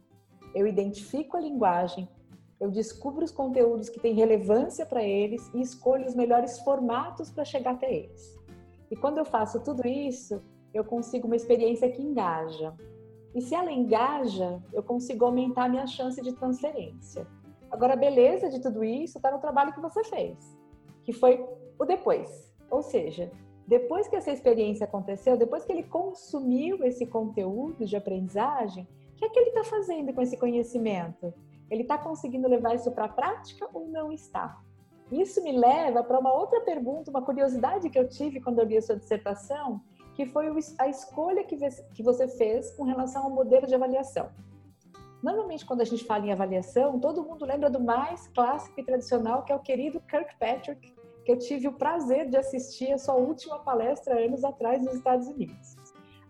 eu 0.54 0.66
identifico 0.66 1.36
a 1.36 1.42
linguagem, 1.42 2.08
eu 2.60 2.72
descubro 2.72 3.26
os 3.26 3.32
conteúdos 3.32 3.90
que 3.90 4.00
têm 4.00 4.14
relevância 4.14 4.86
para 4.86 5.04
eles 5.04 5.52
e 5.54 5.62
escolho 5.62 6.06
os 6.06 6.16
melhores 6.16 6.60
formatos 6.60 7.30
para 7.30 7.44
chegar 7.44 7.72
até 7.72 7.94
eles. 7.94 8.40
E 8.90 8.96
quando 8.96 9.18
eu 9.18 9.26
faço 9.26 9.62
tudo 9.62 9.86
isso, 9.86 10.42
eu 10.74 10.84
consigo 10.84 11.28
uma 11.28 11.36
experiência 11.36 11.92
que 11.92 12.02
engaja. 12.02 12.74
E 13.34 13.42
se 13.42 13.54
ela 13.54 13.72
engaja, 13.72 14.64
eu 14.72 14.82
consigo 14.82 15.26
aumentar 15.26 15.66
a 15.66 15.70
minha 15.70 15.86
chance 15.86 16.22
de 16.22 16.32
transferência. 16.32 17.28
Agora, 17.70 17.94
a 17.94 17.98
beleza 17.98 18.50
de 18.50 18.62
tudo 18.62 18.86
isso 18.86 19.18
está 19.18 19.30
no 19.30 19.40
trabalho 19.40 19.74
que 19.74 19.82
você 19.82 20.02
fez, 20.06 20.38
que 21.04 21.12
foi 21.12 21.46
o 21.78 21.84
depois. 21.84 22.55
Ou 22.76 22.82
seja, 22.82 23.32
depois 23.66 24.06
que 24.10 24.18
essa 24.18 24.34
experiência 24.34 24.84
aconteceu, 24.84 25.38
depois 25.38 25.64
que 25.64 25.72
ele 25.72 25.84
consumiu 25.84 26.84
esse 26.84 27.06
conteúdo 27.06 27.86
de 27.86 27.96
aprendizagem, 27.96 28.86
o 29.14 29.16
que 29.16 29.24
é 29.24 29.30
que 29.30 29.40
ele 29.40 29.52
está 29.52 29.64
fazendo 29.64 30.14
com 30.14 30.22
esse 30.22 30.36
conhecimento? 30.36 31.34
Ele 31.72 31.84
está 31.84 31.98
conseguindo 31.98 32.50
levar 32.50 32.76
isso 32.76 32.92
para 32.92 33.06
a 33.06 33.10
prática 33.10 33.66
ou 33.74 33.88
não 33.88 34.12
está? 34.12 34.62
Isso 35.10 35.42
me 35.42 35.54
leva 35.54 36.04
para 36.04 36.20
uma 36.20 36.34
outra 36.34 36.60
pergunta, 36.62 37.10
uma 37.10 37.22
curiosidade 37.22 37.90
que 37.90 37.98
eu 37.98 38.10
tive 38.10 38.42
quando 38.42 38.60
eu 38.60 38.66
li 38.66 38.76
a 38.76 38.82
sua 38.82 38.98
dissertação, 38.98 39.80
que 40.16 40.26
foi 40.26 40.48
a 40.78 40.90
escolha 40.90 41.46
que 41.46 42.04
você 42.04 42.28
fez 42.28 42.72
com 42.72 42.84
relação 42.84 43.24
ao 43.24 43.30
modelo 43.30 43.68
de 43.68 43.74
avaliação. 43.74 44.30
Normalmente, 45.24 45.66
quando 45.66 45.80
a 45.80 45.86
gente 45.86 46.04
fala 46.04 46.26
em 46.26 46.34
avaliação, 46.34 47.00
todo 47.00 47.24
mundo 47.24 47.46
lembra 47.46 47.70
do 47.70 47.80
mais 47.80 48.28
clássico 48.28 48.78
e 48.82 48.84
tradicional, 48.84 49.44
que 49.44 49.54
é 49.54 49.56
o 49.56 49.60
querido 49.60 50.02
Kirkpatrick, 50.02 50.94
que 51.26 51.32
eu 51.32 51.40
tive 51.40 51.68
o 51.68 51.74
prazer 51.74 52.30
de 52.30 52.38
assistir 52.38 52.94
a 52.94 52.98
sua 53.00 53.16
última 53.16 53.60
palestra 53.60 54.24
anos 54.24 54.44
atrás 54.44 54.82
nos 54.84 54.94
Estados 54.94 55.28
Unidos. 55.28 55.76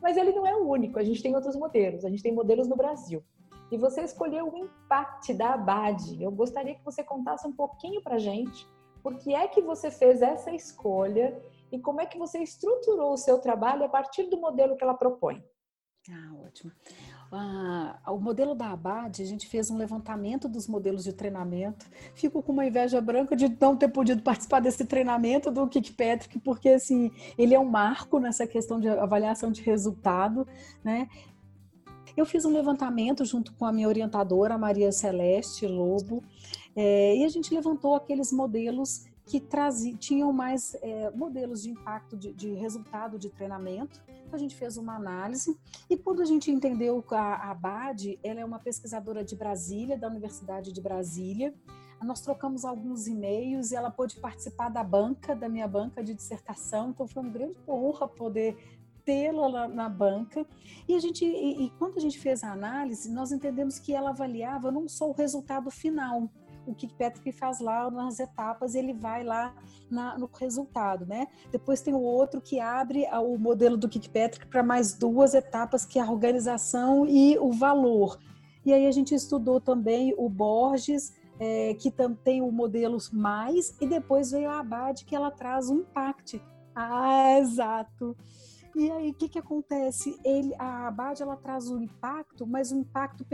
Mas 0.01 0.15
ele 0.15 0.31
não 0.31 0.47
é 0.47 0.55
o 0.55 0.67
único, 0.67 0.97
a 0.97 1.03
gente 1.03 1.21
tem 1.21 1.35
outros 1.35 1.55
modelos, 1.55 2.05
a 2.05 2.09
gente 2.09 2.23
tem 2.23 2.33
modelos 2.33 2.67
no 2.67 2.75
Brasil. 2.75 3.23
E 3.71 3.77
você 3.77 4.01
escolheu 4.03 4.47
o 4.47 4.57
Impact 4.57 5.33
da 5.33 5.53
Abad. 5.53 6.21
Eu 6.21 6.31
gostaria 6.31 6.75
que 6.75 6.85
você 6.85 7.03
contasse 7.03 7.45
um 7.45 7.51
pouquinho 7.51 8.01
para 8.01 8.17
gente 8.17 8.67
por 9.03 9.17
que 9.19 9.35
é 9.35 9.47
que 9.47 9.61
você 9.61 9.91
fez 9.91 10.21
essa 10.21 10.51
escolha 10.51 11.39
e 11.71 11.79
como 11.79 12.01
é 12.01 12.05
que 12.05 12.17
você 12.17 12.39
estruturou 12.39 13.13
o 13.13 13.17
seu 13.17 13.37
trabalho 13.39 13.83
a 13.83 13.89
partir 13.89 14.23
do 14.29 14.39
modelo 14.39 14.75
que 14.75 14.83
ela 14.83 14.93
propõe. 14.93 15.43
Ah, 16.09 16.33
ótimo. 16.45 16.71
Ah, 17.31 17.97
o 18.07 18.17
modelo 18.17 18.55
da 18.55 18.71
Abad, 18.71 19.21
a 19.21 19.25
gente 19.25 19.47
fez 19.47 19.69
um 19.69 19.77
levantamento 19.77 20.47
dos 20.47 20.67
modelos 20.67 21.03
de 21.03 21.11
treinamento. 21.11 21.85
Fico 22.13 22.41
com 22.41 22.51
uma 22.51 22.65
inveja 22.65 23.01
branca 23.01 23.35
de 23.35 23.49
não 23.59 23.75
ter 23.75 23.89
podido 23.89 24.21
participar 24.21 24.59
desse 24.59 24.85
treinamento 24.85 25.51
do 25.51 25.67
Kirkpatrick, 25.67 26.39
porque 26.39 26.69
assim, 26.69 27.11
ele 27.37 27.53
é 27.53 27.59
um 27.59 27.69
marco 27.69 28.19
nessa 28.19 28.45
questão 28.47 28.79
de 28.79 28.87
avaliação 28.87 29.51
de 29.51 29.61
resultado, 29.61 30.47
né? 30.83 31.09
Eu 32.15 32.25
fiz 32.25 32.45
um 32.45 32.53
levantamento 32.53 33.25
junto 33.25 33.53
com 33.55 33.65
a 33.65 33.73
minha 33.73 33.89
orientadora, 33.89 34.57
Maria 34.57 34.91
Celeste 34.91 35.67
Lobo, 35.67 36.23
é, 36.73 37.17
e 37.17 37.25
a 37.25 37.29
gente 37.29 37.53
levantou 37.53 37.93
aqueles 37.95 38.31
modelos 38.31 39.05
que 39.25 39.39
traziam, 39.39 39.97
tinham 39.97 40.31
mais 40.31 40.75
é, 40.81 41.09
modelos 41.11 41.63
de 41.63 41.71
impacto 41.71 42.15
de, 42.15 42.31
de, 42.33 42.53
resultado 42.53 43.17
de 43.17 43.29
treinamento. 43.29 44.01
Então, 44.07 44.33
a 44.33 44.37
gente 44.37 44.55
fez 44.55 44.77
uma 44.77 44.95
análise 44.95 45.57
e 45.89 45.97
quando 45.97 46.21
a 46.21 46.25
gente 46.25 46.51
entendeu 46.51 47.03
a, 47.11 47.51
a 47.51 47.53
BAD, 47.53 48.19
ela 48.23 48.39
é 48.39 48.45
uma 48.45 48.59
pesquisadora 48.59 49.23
de 49.23 49.35
Brasília, 49.35 49.97
da 49.97 50.07
Universidade 50.07 50.71
de 50.71 50.81
Brasília, 50.81 51.53
nós 52.03 52.21
trocamos 52.21 52.63
alguns 52.63 53.07
e-mails 53.07 53.71
e 53.71 53.75
ela 53.75 53.89
pôde 53.89 54.19
participar 54.19 54.69
da 54.69 54.83
banca, 54.83 55.35
da 55.35 55.49
minha 55.49 55.67
banca 55.67 56.03
de 56.03 56.13
dissertação, 56.13 56.89
então 56.91 57.07
foi 57.07 57.23
uma 57.23 57.31
grande 57.31 57.57
honra 57.67 58.07
poder 58.07 58.55
tê-la 59.03 59.67
na 59.67 59.87
banca. 59.87 60.45
E 60.87 60.95
a 60.95 60.99
gente, 60.99 61.23
e, 61.23 61.65
e, 61.65 61.69
quando 61.77 61.97
a 61.97 62.01
gente 62.01 62.19
fez 62.19 62.43
a 62.43 62.51
análise, 62.51 63.11
nós 63.11 63.31
entendemos 63.31 63.79
que 63.79 63.93
ela 63.93 64.09
avaliava 64.09 64.71
não 64.71 64.87
só 64.87 65.09
o 65.09 65.13
resultado 65.13 65.69
final, 65.69 66.29
o 66.67 66.73
que 66.75 66.87
Patrick 66.93 67.31
faz 67.31 67.59
lá 67.59 67.89
nas 67.89 68.19
etapas, 68.19 68.75
ele 68.75 68.93
vai 68.93 69.23
lá 69.23 69.53
na, 69.89 70.17
no 70.17 70.29
resultado, 70.33 71.05
né? 71.05 71.27
Depois 71.51 71.81
tem 71.81 71.93
o 71.93 72.01
outro 72.01 72.41
que 72.41 72.59
abre 72.59 73.05
o 73.13 73.37
modelo 73.37 73.77
do 73.77 73.89
Kirkpatrick 73.89 74.47
para 74.47 74.63
mais 74.63 74.93
duas 74.93 75.33
etapas, 75.33 75.85
que 75.85 75.99
é 75.99 76.01
a 76.01 76.11
organização 76.11 77.05
e 77.05 77.37
o 77.39 77.51
valor. 77.51 78.17
E 78.65 78.73
aí 78.73 78.87
a 78.87 78.91
gente 78.91 79.13
estudou 79.13 79.61
também 79.61 80.13
o 80.17 80.27
Borges, 80.27 81.13
é, 81.39 81.73
que 81.75 81.91
tem 82.23 82.41
o 82.41 82.51
modelo 82.51 82.97
mais, 83.11 83.75
e 83.79 83.87
depois 83.87 84.31
veio 84.31 84.49
a 84.49 84.59
Abad, 84.59 85.03
que 85.05 85.15
ela 85.15 85.29
traz 85.29 85.69
o 85.69 85.75
impact. 85.75 86.41
Ah, 86.73 87.37
exato. 87.39 88.15
E 88.75 88.91
aí, 88.91 89.11
o 89.11 89.13
que, 89.13 89.29
que 89.29 89.39
acontece? 89.39 90.19
Ele, 90.23 90.53
a 90.59 90.87
Abad 90.87 91.21
ela 91.21 91.37
traz 91.37 91.69
o 91.69 91.81
impacto, 91.81 92.45
mas 92.45 92.73
o 92.73 92.77
impacto 92.77 93.25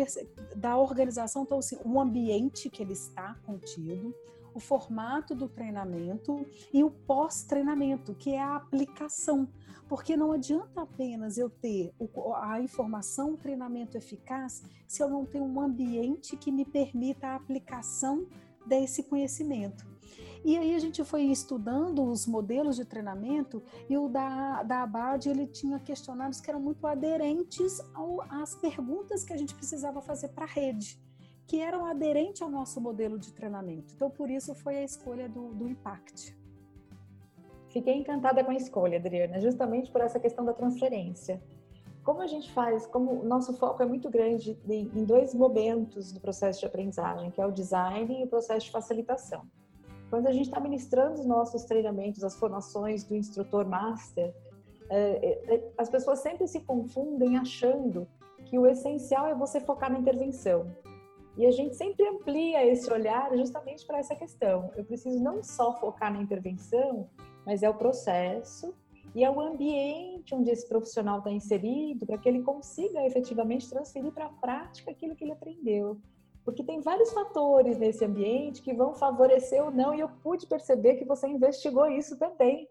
da 0.55 0.77
organização, 0.77 1.41
então, 1.41 1.57
assim, 1.57 1.79
o 1.83 1.99
ambiente 1.99 2.69
que 2.69 2.83
ele 2.83 2.93
está 2.93 3.33
contido, 3.43 4.13
o 4.53 4.59
formato 4.59 5.33
do 5.33 5.49
treinamento 5.49 6.45
e 6.71 6.83
o 6.83 6.91
pós-treinamento, 6.91 8.13
que 8.13 8.31
é 8.31 8.41
a 8.41 8.55
aplicação. 8.55 9.47
Porque 9.89 10.15
não 10.15 10.31
adianta 10.31 10.81
apenas 10.81 11.39
eu 11.39 11.49
ter 11.49 11.91
a 12.35 12.61
informação, 12.61 13.33
o 13.33 13.37
treinamento 13.37 13.97
eficaz, 13.97 14.61
se 14.87 15.01
eu 15.01 15.09
não 15.09 15.25
tenho 15.25 15.45
um 15.45 15.59
ambiente 15.59 16.37
que 16.37 16.51
me 16.51 16.65
permita 16.65 17.29
a 17.29 17.35
aplicação 17.35 18.27
desse 18.65 19.03
conhecimento. 19.03 19.90
E 20.43 20.57
aí 20.57 20.75
a 20.75 20.79
gente 20.79 21.03
foi 21.03 21.23
estudando 21.23 22.03
os 22.03 22.25
modelos 22.25 22.75
de 22.75 22.83
treinamento 22.83 23.61
e 23.87 23.95
o 23.97 24.07
da, 24.07 24.63
da 24.63 24.81
Abad, 24.83 25.27
ele 25.27 25.45
tinha 25.45 25.79
questionários 25.79 26.41
que 26.41 26.49
eram 26.49 26.59
muito 26.59 26.85
aderentes 26.87 27.79
ao, 27.93 28.21
às 28.23 28.55
perguntas 28.55 29.23
que 29.23 29.33
a 29.33 29.37
gente 29.37 29.53
precisava 29.53 30.01
fazer 30.01 30.29
para 30.29 30.45
a 30.45 30.47
rede, 30.47 30.99
que 31.45 31.59
eram 31.59 31.85
aderentes 31.85 32.41
ao 32.41 32.49
nosso 32.49 32.81
modelo 32.81 33.19
de 33.19 33.31
treinamento. 33.33 33.93
Então, 33.93 34.09
por 34.09 34.31
isso 34.31 34.55
foi 34.55 34.77
a 34.77 34.83
escolha 34.83 35.29
do, 35.29 35.53
do 35.53 35.67
Impact. 35.67 36.35
Fiquei 37.69 37.93
encantada 37.93 38.43
com 38.43 38.51
a 38.51 38.55
escolha, 38.55 38.97
Adriana, 38.97 39.39
justamente 39.39 39.91
por 39.91 40.01
essa 40.01 40.19
questão 40.19 40.43
da 40.43 40.53
transferência. 40.53 41.41
Como 42.03 42.19
a 42.19 42.27
gente 42.27 42.51
faz, 42.51 42.87
como 42.87 43.21
o 43.21 43.23
nosso 43.23 43.53
foco 43.53 43.83
é 43.83 43.85
muito 43.85 44.09
grande 44.09 44.59
em 44.67 45.05
dois 45.05 45.35
momentos 45.35 46.11
do 46.11 46.19
processo 46.19 46.59
de 46.59 46.65
aprendizagem, 46.65 47.29
que 47.29 47.39
é 47.39 47.45
o 47.45 47.51
design 47.51 48.19
e 48.19 48.23
o 48.23 48.27
processo 48.27 48.65
de 48.65 48.71
facilitação. 48.71 49.47
Quando 50.11 50.27
a 50.27 50.33
gente 50.33 50.47
está 50.47 50.59
ministrando 50.59 51.21
os 51.21 51.25
nossos 51.25 51.63
treinamentos, 51.63 52.21
as 52.21 52.35
formações 52.35 53.05
do 53.05 53.15
instrutor 53.15 53.65
master, 53.65 54.35
é, 54.89 55.55
é, 55.55 55.71
as 55.77 55.89
pessoas 55.89 56.19
sempre 56.19 56.45
se 56.49 56.59
confundem 56.59 57.37
achando 57.37 58.05
que 58.45 58.59
o 58.59 58.67
essencial 58.67 59.25
é 59.25 59.33
você 59.33 59.61
focar 59.61 59.89
na 59.89 59.97
intervenção. 59.97 60.69
E 61.37 61.45
a 61.45 61.51
gente 61.51 61.77
sempre 61.77 62.05
amplia 62.05 62.67
esse 62.67 62.91
olhar 62.91 63.33
justamente 63.37 63.85
para 63.85 63.99
essa 63.99 64.13
questão. 64.13 64.69
Eu 64.75 64.83
preciso 64.83 65.17
não 65.23 65.41
só 65.41 65.77
focar 65.79 66.11
na 66.11 66.21
intervenção, 66.21 67.09
mas 67.45 67.63
é 67.63 67.69
o 67.69 67.73
processo 67.73 68.75
e 69.15 69.23
é 69.23 69.31
o 69.31 69.39
ambiente 69.39 70.35
onde 70.35 70.51
esse 70.51 70.67
profissional 70.67 71.19
está 71.19 71.31
inserido 71.31 72.05
para 72.05 72.17
que 72.17 72.27
ele 72.27 72.41
consiga 72.41 73.05
efetivamente 73.05 73.69
transferir 73.69 74.11
para 74.11 74.25
a 74.25 74.29
prática 74.29 74.91
aquilo 74.91 75.15
que 75.15 75.23
ele 75.23 75.31
aprendeu. 75.31 75.97
Porque 76.43 76.63
tem 76.63 76.81
vários 76.81 77.11
fatores 77.13 77.77
nesse 77.77 78.03
ambiente 78.03 78.61
que 78.61 78.73
vão 78.73 78.93
favorecer 78.93 79.63
ou 79.63 79.71
não, 79.71 79.93
e 79.93 79.99
eu 79.99 80.09
pude 80.23 80.47
perceber 80.47 80.95
que 80.95 81.05
você 81.05 81.27
investigou 81.27 81.87
isso 81.87 82.17
também. 82.17 82.67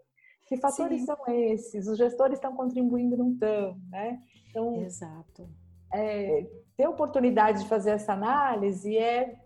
Que 0.47 0.57
fatores 0.57 1.01
Sim. 1.01 1.07
são 1.07 1.17
esses? 1.29 1.87
Os 1.87 1.97
gestores 1.97 2.35
estão 2.35 2.57
contribuindo, 2.57 3.17
não 3.17 3.31
estão, 3.31 3.79
né? 3.89 4.21
Então, 4.49 4.83
Exato. 4.83 5.49
É, 5.93 6.47
ter 6.77 6.89
oportunidade 6.89 7.63
de 7.63 7.69
fazer 7.69 7.91
essa 7.91 8.13
análise 8.13 8.97
é, 8.97 9.39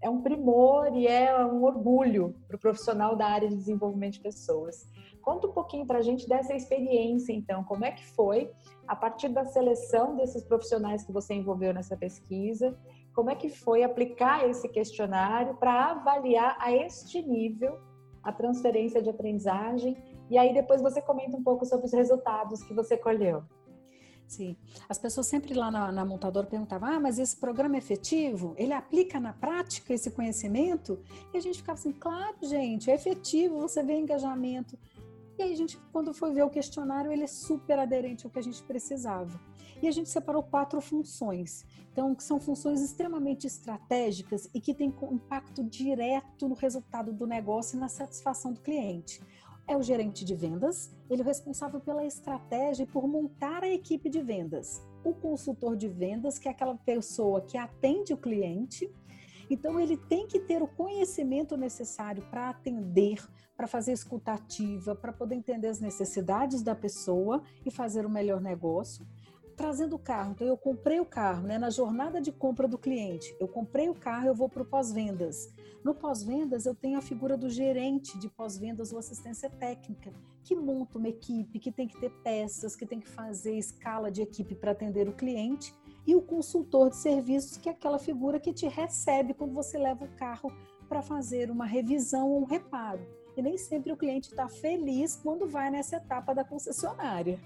é 0.00 0.08
um 0.08 0.22
primor 0.22 0.96
e 0.96 1.06
é 1.06 1.44
um 1.44 1.64
orgulho 1.64 2.34
para 2.46 2.56
o 2.56 2.60
profissional 2.60 3.16
da 3.16 3.26
área 3.26 3.48
de 3.48 3.56
desenvolvimento 3.56 4.14
de 4.14 4.20
pessoas. 4.20 4.88
Conta 5.20 5.48
um 5.48 5.52
pouquinho 5.52 5.84
para 5.84 5.98
a 5.98 6.02
gente 6.02 6.28
dessa 6.28 6.54
experiência, 6.54 7.32
então, 7.32 7.64
como 7.64 7.84
é 7.84 7.90
que 7.90 8.04
foi 8.04 8.52
a 8.86 8.94
partir 8.94 9.28
da 9.28 9.44
seleção 9.44 10.14
desses 10.14 10.44
profissionais 10.44 11.02
que 11.02 11.10
você 11.10 11.34
envolveu 11.34 11.74
nessa 11.74 11.96
pesquisa 11.96 12.78
como 13.16 13.30
é 13.30 13.34
que 13.34 13.48
foi 13.48 13.82
aplicar 13.82 14.46
esse 14.46 14.68
questionário 14.68 15.54
para 15.54 15.92
avaliar 15.92 16.54
a 16.60 16.70
este 16.70 17.22
nível 17.22 17.80
a 18.22 18.30
transferência 18.30 19.00
de 19.00 19.08
aprendizagem? 19.08 19.96
E 20.28 20.36
aí 20.36 20.52
depois 20.52 20.82
você 20.82 21.00
comenta 21.00 21.34
um 21.34 21.42
pouco 21.42 21.64
sobre 21.64 21.86
os 21.86 21.94
resultados 21.94 22.62
que 22.62 22.74
você 22.74 22.94
colheu. 22.94 23.42
Sim, 24.28 24.54
as 24.86 24.98
pessoas 24.98 25.28
sempre 25.28 25.54
lá 25.54 25.70
na, 25.70 25.90
na, 25.90 26.04
montadora 26.04 26.46
perguntavam: 26.46 26.90
ah, 26.90 27.00
mas 27.00 27.18
esse 27.18 27.36
programa 27.36 27.76
é 27.76 27.78
efetivo? 27.78 28.54
Ele 28.58 28.74
aplica 28.74 29.18
na 29.18 29.32
prática 29.32 29.94
esse 29.94 30.10
conhecimento? 30.10 31.00
E 31.32 31.38
a 31.38 31.40
gente 31.40 31.58
ficava 31.58 31.78
assim: 31.78 31.92
claro, 31.92 32.36
gente, 32.42 32.90
é 32.90 32.94
efetivo, 32.94 33.60
você 33.60 33.82
vê 33.82 33.98
engajamento. 33.98 34.76
E 35.38 35.42
aí 35.42 35.52
a 35.52 35.56
gente, 35.56 35.78
quando 35.92 36.12
foi 36.12 36.32
ver 36.32 36.42
o 36.42 36.50
questionário, 36.50 37.12
ele 37.12 37.22
é 37.22 37.28
super 37.28 37.78
aderente 37.78 38.26
ao 38.26 38.30
que 38.30 38.38
a 38.38 38.42
gente 38.42 38.62
precisava. 38.62 39.40
E 39.82 39.86
a 39.86 39.90
gente 39.92 40.08
separou 40.08 40.42
quatro 40.42 40.80
funções. 40.80 41.64
Então, 41.96 42.14
que 42.14 42.22
são 42.22 42.38
funções 42.38 42.82
extremamente 42.82 43.46
estratégicas 43.46 44.50
e 44.52 44.60
que 44.60 44.74
têm 44.74 44.94
impacto 45.10 45.64
direto 45.64 46.46
no 46.46 46.54
resultado 46.54 47.10
do 47.10 47.26
negócio 47.26 47.74
e 47.74 47.80
na 47.80 47.88
satisfação 47.88 48.52
do 48.52 48.60
cliente. 48.60 49.22
é 49.66 49.74
o 49.74 49.82
gerente 49.82 50.22
de 50.22 50.34
vendas, 50.34 50.94
ele 51.08 51.22
é 51.22 51.24
responsável 51.24 51.80
pela 51.80 52.04
estratégia 52.04 52.82
e 52.82 52.86
por 52.86 53.08
montar 53.08 53.64
a 53.64 53.68
equipe 53.68 54.10
de 54.10 54.20
vendas. 54.20 54.86
O 55.02 55.14
consultor 55.14 55.74
de 55.74 55.88
vendas, 55.88 56.38
que 56.38 56.48
é 56.48 56.50
aquela 56.50 56.76
pessoa 56.76 57.40
que 57.40 57.56
atende 57.56 58.12
o 58.12 58.18
cliente, 58.18 58.92
então 59.48 59.80
ele 59.80 59.96
tem 59.96 60.26
que 60.26 60.38
ter 60.38 60.62
o 60.62 60.68
conhecimento 60.68 61.56
necessário 61.56 62.22
para 62.30 62.50
atender, 62.50 63.26
para 63.56 63.66
fazer 63.66 63.92
escutativa, 63.92 64.94
para 64.94 65.14
poder 65.14 65.36
entender 65.36 65.68
as 65.68 65.80
necessidades 65.80 66.62
da 66.62 66.74
pessoa 66.74 67.42
e 67.64 67.70
fazer 67.70 68.04
o 68.04 68.10
melhor 68.10 68.40
negócio 68.42 69.06
trazendo 69.56 69.96
o 69.96 69.98
carro. 69.98 70.32
Então, 70.32 70.46
eu 70.46 70.56
comprei 70.56 71.00
o 71.00 71.04
carro, 71.04 71.46
né? 71.46 71.58
Na 71.58 71.70
jornada 71.70 72.20
de 72.20 72.30
compra 72.30 72.68
do 72.68 72.78
cliente, 72.78 73.34
eu 73.40 73.48
comprei 73.48 73.88
o 73.88 73.94
carro, 73.94 74.28
eu 74.28 74.34
vou 74.34 74.48
para 74.48 74.62
o 74.62 74.66
pós-vendas. 74.66 75.52
No 75.82 75.94
pós-vendas, 75.94 76.66
eu 76.66 76.74
tenho 76.74 76.98
a 76.98 77.02
figura 77.02 77.36
do 77.36 77.48
gerente 77.48 78.18
de 78.18 78.28
pós-vendas 78.28 78.92
ou 78.92 78.98
assistência 78.98 79.48
técnica, 79.48 80.12
que 80.44 80.54
monta 80.54 80.98
uma 80.98 81.08
equipe, 81.08 81.58
que 81.58 81.72
tem 81.72 81.88
que 81.88 81.98
ter 81.98 82.10
peças, 82.22 82.76
que 82.76 82.84
tem 82.84 83.00
que 83.00 83.08
fazer 83.08 83.56
escala 83.56 84.10
de 84.10 84.22
equipe 84.22 84.54
para 84.54 84.72
atender 84.72 85.08
o 85.08 85.12
cliente, 85.12 85.74
e 86.06 86.14
o 86.14 86.22
consultor 86.22 86.90
de 86.90 86.96
serviços, 86.96 87.56
que 87.56 87.68
é 87.68 87.72
aquela 87.72 87.98
figura 87.98 88.38
que 88.38 88.52
te 88.52 88.68
recebe 88.68 89.34
quando 89.34 89.54
você 89.54 89.76
leva 89.76 90.04
o 90.04 90.16
carro 90.16 90.52
para 90.88 91.02
fazer 91.02 91.50
uma 91.50 91.66
revisão 91.66 92.30
ou 92.30 92.42
um 92.42 92.44
reparo. 92.44 93.04
E 93.36 93.42
nem 93.42 93.58
sempre 93.58 93.92
o 93.92 93.96
cliente 93.96 94.30
está 94.30 94.48
feliz 94.48 95.16
quando 95.16 95.46
vai 95.46 95.70
nessa 95.70 95.96
etapa 95.96 96.34
da 96.34 96.44
concessionária. 96.44 97.38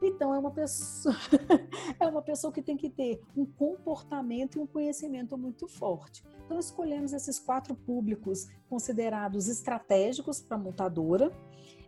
Então 0.00 0.34
é 0.34 0.38
uma 0.38 0.50
pessoa 0.50 1.14
é 1.98 2.06
uma 2.06 2.22
pessoa 2.22 2.52
que 2.52 2.62
tem 2.62 2.76
que 2.76 2.88
ter 2.88 3.20
um 3.36 3.44
comportamento 3.44 4.58
e 4.58 4.60
um 4.60 4.66
conhecimento 4.66 5.36
muito 5.36 5.66
forte. 5.66 6.24
Então 6.44 6.58
escolhemos 6.58 7.12
esses 7.12 7.38
quatro 7.38 7.74
públicos 7.74 8.48
considerados 8.68 9.48
estratégicos 9.48 10.40
para 10.40 10.56
a 10.56 10.60
montadora 10.60 11.32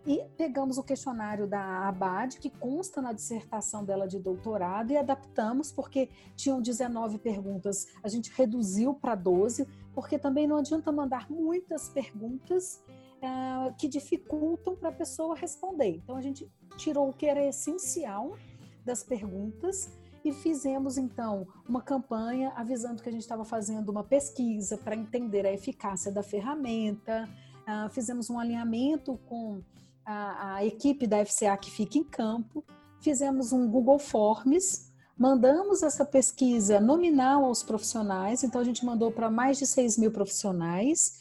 e 0.07 0.25
pegamos 0.37 0.79
o 0.79 0.83
questionário 0.83 1.47
da 1.47 1.87
Abad, 1.87 2.39
que 2.39 2.49
consta 2.49 3.03
na 3.03 3.13
dissertação 3.13 3.85
dela 3.85 4.09
de 4.09 4.19
doutorado, 4.19 4.93
e 4.93 4.97
adaptamos, 4.97 5.71
porque 5.71 6.09
tinham 6.35 6.61
19 6.61 7.19
perguntas, 7.19 7.87
a 8.03 8.09
gente 8.09 8.33
reduziu 8.35 8.95
para 8.95 9.15
12, 9.15 9.69
porque 9.95 10.19
também 10.19 10.47
não 10.47 10.57
adianta 10.57 10.91
mandar 10.91 11.31
muitas 11.31 11.91
perguntas 11.91 12.83
uh, 13.23 13.75
que 13.77 13.89
dificultam 13.89 14.77
para 14.77 14.89
a 14.89 14.93
pessoa 14.93 15.35
responder. 15.35 15.97
Então 15.97 16.17
a 16.17 16.21
gente 16.21 16.51
tirou 16.77 17.09
o 17.09 17.13
que 17.13 17.27
era 17.27 17.45
essencial 17.45 18.37
das 18.85 19.03
perguntas 19.03 19.91
e 20.25 20.33
fizemos 20.33 20.99
então 20.99 21.47
uma 21.69 21.81
campanha 21.81 22.53
avisando 22.57 23.03
que 23.03 23.09
a 23.09 23.13
gente 23.13 23.23
estava 23.23 23.45
fazendo 23.45 23.89
uma 23.89 24.05
pesquisa 24.05 24.77
para 24.77 24.95
entender 24.95 25.47
a 25.47 25.53
eficácia 25.53 26.13
da 26.13 26.23
ferramenta. 26.23 27.29
Uh, 27.63 27.89
fizemos 27.91 28.29
um 28.29 28.39
alinhamento 28.39 29.19
com 29.27 29.63
a, 30.05 30.57
a, 30.57 30.65
equipe 30.65 31.07
da 31.07 31.25
FCA 31.25 31.57
que 31.57 31.71
fica 31.71 31.99
em 31.99 32.05
campo. 32.05 32.65
Fizemos 33.01 33.53
um 33.53 33.67
Google 33.71 33.99
Forms, 33.99 34.93
mandamos 35.17 35.83
essa 35.83 36.05
pesquisa 36.05 36.81
nominal 36.81 37.45
aos 37.45 37.63
profissionais, 37.63 38.45
então 38.45 38.61
a 38.61 38.65
gente 38.65 38.85
mandou 38.85 39.11
para 39.11 39.31
mais 39.31 39.59
de 39.59 39.67
6 39.67 39.97
mil 39.97 40.11
profissionais 40.11 41.20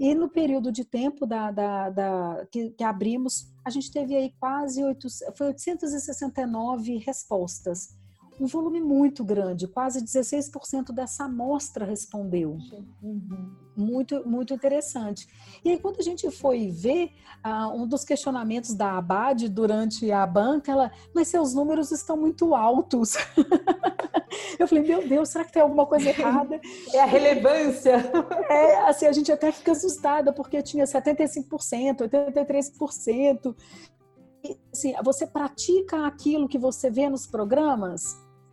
e 0.00 0.14
no 0.14 0.30
período 0.30 0.72
de 0.72 0.82
tempo 0.82 1.26
da, 1.26 1.50
da, 1.50 1.90
da 1.90 2.46
que, 2.50 2.70
que, 2.70 2.82
abrimos, 2.82 3.52
a 3.62 3.68
gente 3.68 3.92
teve 3.92 4.16
aí 4.16 4.32
quase 4.40 4.82
8, 4.82 5.06
foi 5.36 5.48
869 5.48 6.96
respostas. 6.96 7.94
Um 8.40 8.46
volume 8.46 8.80
muito 8.80 9.22
grande, 9.22 9.68
quase 9.68 10.02
16% 10.02 10.90
dessa 10.94 11.24
amostra 11.24 11.84
respondeu. 11.84 12.56
Uhum. 13.02 13.54
Muito, 13.76 14.26
muito 14.26 14.54
interessante. 14.54 15.28
E 15.62 15.68
aí, 15.68 15.78
quando 15.78 16.00
a 16.00 16.02
gente 16.02 16.30
foi 16.30 16.70
ver 16.70 17.12
uh, 17.44 17.68
um 17.74 17.86
dos 17.86 18.02
questionamentos 18.02 18.74
da 18.74 18.96
Abad 18.96 19.46
durante 19.50 20.10
a 20.10 20.26
banca, 20.26 20.72
ela, 20.72 20.90
mas 21.14 21.28
seus 21.28 21.52
números 21.52 21.92
estão 21.92 22.16
muito 22.16 22.54
altos. 22.54 23.16
Eu 24.58 24.68
falei, 24.68 24.84
meu 24.84 25.06
Deus, 25.06 25.28
será 25.28 25.44
que 25.44 25.52
tem 25.52 25.62
alguma 25.62 25.86
coisa 25.86 26.08
errada? 26.08 26.60
É 26.92 27.00
a 27.00 27.06
relevância. 27.06 28.10
É, 28.48 28.76
assim, 28.88 29.06
a 29.06 29.12
gente 29.12 29.30
até 29.30 29.50
fica 29.52 29.72
assustada, 29.72 30.32
porque 30.32 30.62
tinha 30.62 30.84
75%, 30.84 32.08
83%. 32.08 33.54
E, 34.44 34.56
assim, 34.72 34.94
você 35.04 35.26
pratica 35.26 36.06
aquilo 36.06 36.48
que 36.48 36.58
você 36.58 36.90
vê 36.90 37.08
nos 37.08 37.26
programas? 37.26 38.02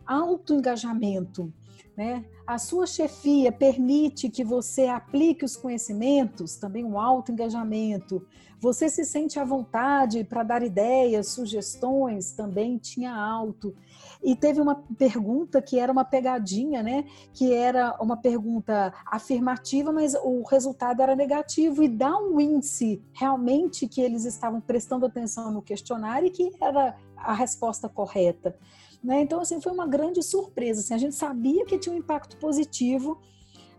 Alto 0.06 0.54
engajamento, 0.54 1.52
né? 1.96 2.24
A 2.48 2.56
sua 2.56 2.86
chefia 2.86 3.52
permite 3.52 4.30
que 4.30 4.42
você 4.42 4.86
aplique 4.86 5.44
os 5.44 5.54
conhecimentos, 5.54 6.56
também 6.56 6.82
um 6.82 6.98
alto 6.98 7.30
engajamento. 7.30 8.26
Você 8.58 8.88
se 8.88 9.04
sente 9.04 9.38
à 9.38 9.44
vontade 9.44 10.24
para 10.24 10.42
dar 10.42 10.62
ideias, 10.62 11.28
sugestões, 11.28 12.32
também 12.32 12.78
tinha 12.78 13.14
alto. 13.14 13.76
E 14.24 14.34
teve 14.34 14.62
uma 14.62 14.76
pergunta 14.96 15.60
que 15.60 15.78
era 15.78 15.92
uma 15.92 16.06
pegadinha, 16.06 16.82
né? 16.82 17.04
Que 17.34 17.52
era 17.52 17.94
uma 18.00 18.16
pergunta 18.16 18.94
afirmativa, 19.04 19.92
mas 19.92 20.14
o 20.14 20.42
resultado 20.44 21.02
era 21.02 21.14
negativo 21.14 21.82
e 21.82 21.88
dá 21.88 22.16
um 22.16 22.40
índice 22.40 23.02
realmente 23.12 23.86
que 23.86 24.00
eles 24.00 24.24
estavam 24.24 24.58
prestando 24.58 25.04
atenção 25.04 25.52
no 25.52 25.60
questionário 25.60 26.28
e 26.28 26.30
que 26.30 26.50
era 26.62 26.96
a 27.14 27.34
resposta 27.34 27.90
correta. 27.90 28.56
Né? 29.02 29.22
Então, 29.22 29.40
assim, 29.40 29.60
foi 29.60 29.72
uma 29.72 29.86
grande 29.86 30.22
surpresa. 30.22 30.80
Assim, 30.80 30.94
a 30.94 30.98
gente 30.98 31.14
sabia 31.14 31.64
que 31.64 31.78
tinha 31.78 31.94
um 31.94 31.98
impacto 31.98 32.36
positivo, 32.38 33.20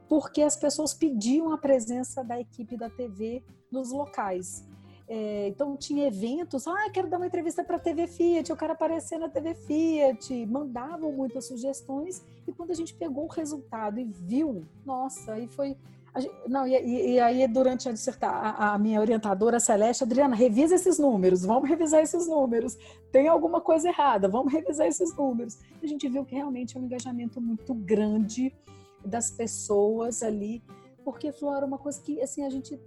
porque 0.07 0.41
as 0.41 0.55
pessoas 0.55 0.93
pediam 0.93 1.51
a 1.51 1.57
presença 1.57 2.23
da 2.23 2.39
equipe 2.39 2.77
da 2.77 2.89
TV 2.89 3.43
nos 3.71 3.91
locais. 3.91 4.67
É, 5.11 5.47
então 5.47 5.75
tinha 5.75 6.05
eventos, 6.05 6.67
ah, 6.67 6.87
quero 6.93 7.09
dar 7.09 7.17
uma 7.17 7.25
entrevista 7.25 7.63
para 7.63 7.77
a 7.77 7.79
TV 7.79 8.05
Fiat, 8.05 8.47
eu 8.47 8.55
quero 8.55 8.73
aparecer 8.73 9.17
na 9.17 9.27
TV 9.27 9.55
Fiat, 9.55 10.45
mandavam 10.45 11.11
muitas 11.11 11.47
sugestões 11.47 12.23
e 12.47 12.53
quando 12.53 12.69
a 12.69 12.75
gente 12.75 12.93
pegou 12.93 13.25
o 13.25 13.27
resultado 13.27 13.99
e 13.99 14.03
viu, 14.03 14.67
nossa, 14.85 15.33
aí 15.33 15.47
foi 15.47 15.75
Não, 16.47 16.67
e, 16.67 17.13
e, 17.13 17.19
aí 17.19 17.47
durante 17.47 17.87
a 17.87 17.91
dissertar, 17.91 18.33
a, 18.33 18.73
a, 18.73 18.77
minha 18.79 18.99
orientadora 18.99 19.59
Celeste, 19.59 20.03
Adriana, 20.03 20.35
revisa 20.35 20.75
esses 20.75 20.97
números, 20.97 21.43
vamos 21.43 21.69
revisar 21.69 22.01
esses 22.01 22.27
números. 22.27 22.77
Tem 23.11 23.27
alguma 23.27 23.61
coisa 23.61 23.89
errada, 23.89 24.27
vamos 24.27 24.51
revisar 24.51 24.87
esses 24.87 25.15
números. 25.15 25.59
A 25.81 25.85
gente 25.85 26.07
viu 26.09 26.25
que 26.25 26.35
realmente 26.35 26.75
é 26.75 26.79
um 26.79 26.83
engajamento 26.83 27.39
muito 27.39 27.73
grande 27.73 28.53
das 29.05 29.31
pessoas 29.31 30.23
ali, 30.23 30.63
porque 31.03 31.31
Flora, 31.31 31.65
uma 31.65 31.77
coisa 31.77 32.01
que 32.01 32.21
assim 32.21 32.43
a 32.43 32.49
gente 32.49 32.79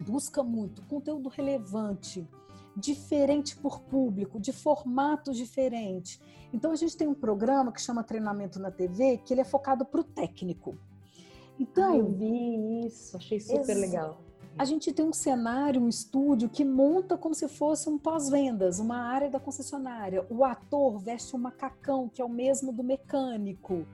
busca 0.00 0.42
muito, 0.42 0.82
conteúdo 0.82 1.28
relevante, 1.28 2.28
diferente 2.76 3.56
por 3.56 3.80
público, 3.80 4.40
de 4.40 4.52
formatos 4.52 5.36
diferentes. 5.36 6.20
Então 6.52 6.72
a 6.72 6.76
gente 6.76 6.96
tem 6.96 7.06
um 7.06 7.14
programa 7.14 7.72
que 7.72 7.80
chama 7.80 8.02
Treinamento 8.02 8.58
na 8.58 8.70
TV, 8.70 9.18
que 9.18 9.32
ele 9.34 9.40
é 9.40 9.44
focado 9.44 9.84
para 9.84 10.00
o 10.00 10.04
técnico. 10.04 10.78
Então, 11.60 11.92
ah, 11.92 11.96
eu 11.98 12.10
vi 12.10 12.86
isso, 12.86 13.14
achei 13.18 13.38
super 13.38 13.74
legal. 13.74 14.18
A 14.58 14.64
gente 14.64 14.92
tem 14.94 15.04
um 15.04 15.12
cenário, 15.12 15.82
um 15.82 15.88
estúdio 15.88 16.48
que 16.48 16.64
monta 16.64 17.18
como 17.18 17.34
se 17.34 17.46
fosse 17.48 17.86
um 17.86 17.98
pós-vendas, 17.98 18.78
uma 18.78 18.96
área 18.96 19.28
da 19.28 19.38
concessionária. 19.38 20.26
O 20.30 20.42
ator 20.42 20.98
veste 20.98 21.36
um 21.36 21.38
macacão, 21.38 22.08
que 22.08 22.22
é 22.22 22.24
o 22.24 22.30
mesmo 22.30 22.72
do 22.72 22.82
mecânico. 22.82 23.86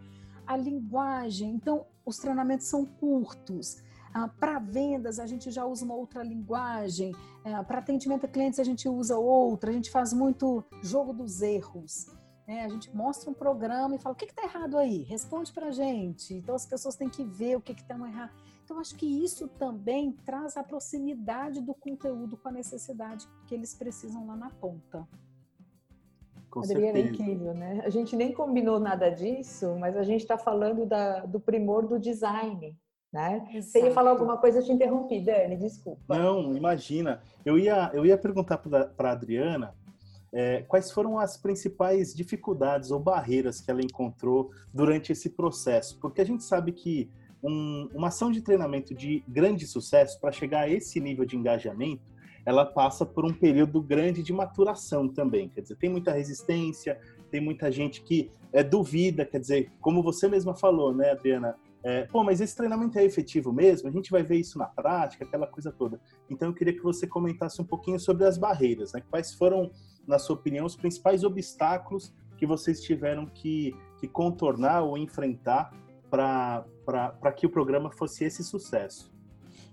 A 0.46 0.56
linguagem, 0.56 1.50
então, 1.50 1.86
os 2.04 2.18
treinamentos 2.18 2.68
são 2.68 2.84
curtos. 2.84 3.82
Ah, 4.14 4.28
para 4.28 4.60
vendas, 4.60 5.18
a 5.18 5.26
gente 5.26 5.50
já 5.50 5.66
usa 5.66 5.84
uma 5.84 5.94
outra 5.94 6.22
linguagem. 6.22 7.12
É, 7.44 7.60
para 7.64 7.80
atendimento 7.80 8.26
a 8.26 8.28
clientes, 8.28 8.60
a 8.60 8.64
gente 8.64 8.88
usa 8.88 9.18
outra. 9.18 9.70
A 9.70 9.72
gente 9.72 9.90
faz 9.90 10.12
muito 10.12 10.64
jogo 10.82 11.12
dos 11.12 11.42
erros. 11.42 12.06
Né? 12.46 12.64
A 12.64 12.68
gente 12.68 12.94
mostra 12.94 13.30
um 13.30 13.34
programa 13.34 13.96
e 13.96 13.98
fala: 13.98 14.14
o 14.14 14.16
que 14.16 14.24
está 14.24 14.44
errado 14.44 14.78
aí? 14.78 15.02
Responde 15.02 15.52
para 15.52 15.66
a 15.66 15.70
gente. 15.70 16.34
Então, 16.34 16.54
as 16.54 16.66
pessoas 16.66 16.96
têm 16.96 17.08
que 17.08 17.24
ver 17.24 17.56
o 17.56 17.60
que 17.60 17.72
está 17.72 17.94
errado. 17.94 18.32
Então, 18.64 18.78
acho 18.78 18.96
que 18.96 19.06
isso 19.06 19.48
também 19.48 20.12
traz 20.24 20.56
a 20.56 20.62
proximidade 20.62 21.60
do 21.60 21.74
conteúdo 21.74 22.36
com 22.36 22.48
a 22.48 22.52
necessidade 22.52 23.28
que 23.46 23.54
eles 23.54 23.74
precisam 23.74 24.26
lá 24.26 24.36
na 24.36 24.50
ponta. 24.50 25.06
Com 26.50 26.60
Adriana, 26.60 26.98
é 26.98 27.02
incrível, 27.02 27.54
né? 27.54 27.82
A 27.84 27.90
gente 27.90 28.16
nem 28.16 28.32
combinou 28.32 28.80
nada 28.80 29.10
disso, 29.10 29.76
mas 29.78 29.96
a 29.96 30.02
gente 30.02 30.22
está 30.22 30.38
falando 30.38 30.86
da, 30.86 31.26
do 31.26 31.38
primor 31.38 31.86
do 31.86 31.98
design 31.98 32.76
né? 33.16 33.48
Você 33.54 33.80
ia 33.82 33.90
falar 33.92 34.10
alguma 34.10 34.36
coisa, 34.36 34.58
eu 34.58 34.64
te 34.64 34.70
interrompi, 34.70 35.20
Dani, 35.20 35.56
desculpa. 35.56 36.18
Não, 36.18 36.54
imagina. 36.54 37.22
Eu 37.44 37.58
ia, 37.58 37.90
eu 37.94 38.04
ia 38.04 38.18
perguntar 38.18 38.58
para 38.58 38.90
a 38.98 39.12
Adriana 39.12 39.74
é, 40.32 40.62
quais 40.62 40.90
foram 40.90 41.18
as 41.18 41.36
principais 41.36 42.14
dificuldades 42.14 42.90
ou 42.90 43.00
barreiras 43.00 43.60
que 43.60 43.70
ela 43.70 43.80
encontrou 43.80 44.50
durante 44.72 45.12
esse 45.12 45.30
processo, 45.30 45.98
porque 46.00 46.20
a 46.20 46.24
gente 46.24 46.44
sabe 46.44 46.72
que 46.72 47.10
um, 47.42 47.88
uma 47.94 48.08
ação 48.08 48.30
de 48.30 48.40
treinamento 48.40 48.94
de 48.94 49.22
grande 49.28 49.66
sucesso, 49.66 50.20
para 50.20 50.32
chegar 50.32 50.60
a 50.60 50.68
esse 50.68 51.00
nível 51.00 51.24
de 51.24 51.36
engajamento, 51.36 52.14
ela 52.44 52.64
passa 52.64 53.04
por 53.04 53.24
um 53.24 53.32
período 53.32 53.82
grande 53.82 54.22
de 54.22 54.32
maturação 54.32 55.08
também. 55.08 55.48
Quer 55.48 55.62
dizer, 55.62 55.76
tem 55.76 55.90
muita 55.90 56.12
resistência, 56.12 56.98
tem 57.30 57.40
muita 57.40 57.70
gente 57.72 58.02
que 58.02 58.30
é, 58.52 58.62
duvida, 58.62 59.24
quer 59.24 59.40
dizer, 59.40 59.72
como 59.80 60.02
você 60.02 60.28
mesma 60.28 60.54
falou, 60.54 60.94
né, 60.94 61.10
Adriana? 61.10 61.56
é, 61.86 62.02
pô, 62.02 62.24
mas 62.24 62.40
esse 62.40 62.56
treinamento 62.56 62.98
é 62.98 63.04
efetivo 63.04 63.52
mesmo? 63.52 63.88
A 63.88 63.92
gente 63.92 64.10
vai 64.10 64.20
ver 64.20 64.34
isso 64.38 64.58
na 64.58 64.66
prática, 64.66 65.24
aquela 65.24 65.46
coisa 65.46 65.70
toda. 65.70 66.00
Então 66.28 66.48
eu 66.48 66.54
queria 66.54 66.72
que 66.72 66.82
você 66.82 67.06
comentasse 67.06 67.62
um 67.62 67.64
pouquinho 67.64 68.00
sobre 68.00 68.24
as 68.24 68.36
barreiras, 68.36 68.92
né? 68.92 69.04
Quais 69.08 69.32
foram, 69.34 69.70
na 70.06 70.18
sua 70.18 70.36
opinião, 70.36 70.64
os 70.64 70.76
principais 70.76 71.24
obstáculos 71.24 72.12
que 72.36 72.46
vocês 72.46 72.80
tiveram 72.80 73.26
que, 73.26 73.74
que 73.98 74.06
contornar 74.06 74.82
ou 74.82 74.96
enfrentar 74.96 75.72
para 76.10 77.32
que 77.34 77.46
o 77.46 77.50
programa 77.50 77.90
fosse 77.90 78.24
esse 78.24 78.44
sucesso? 78.44 79.14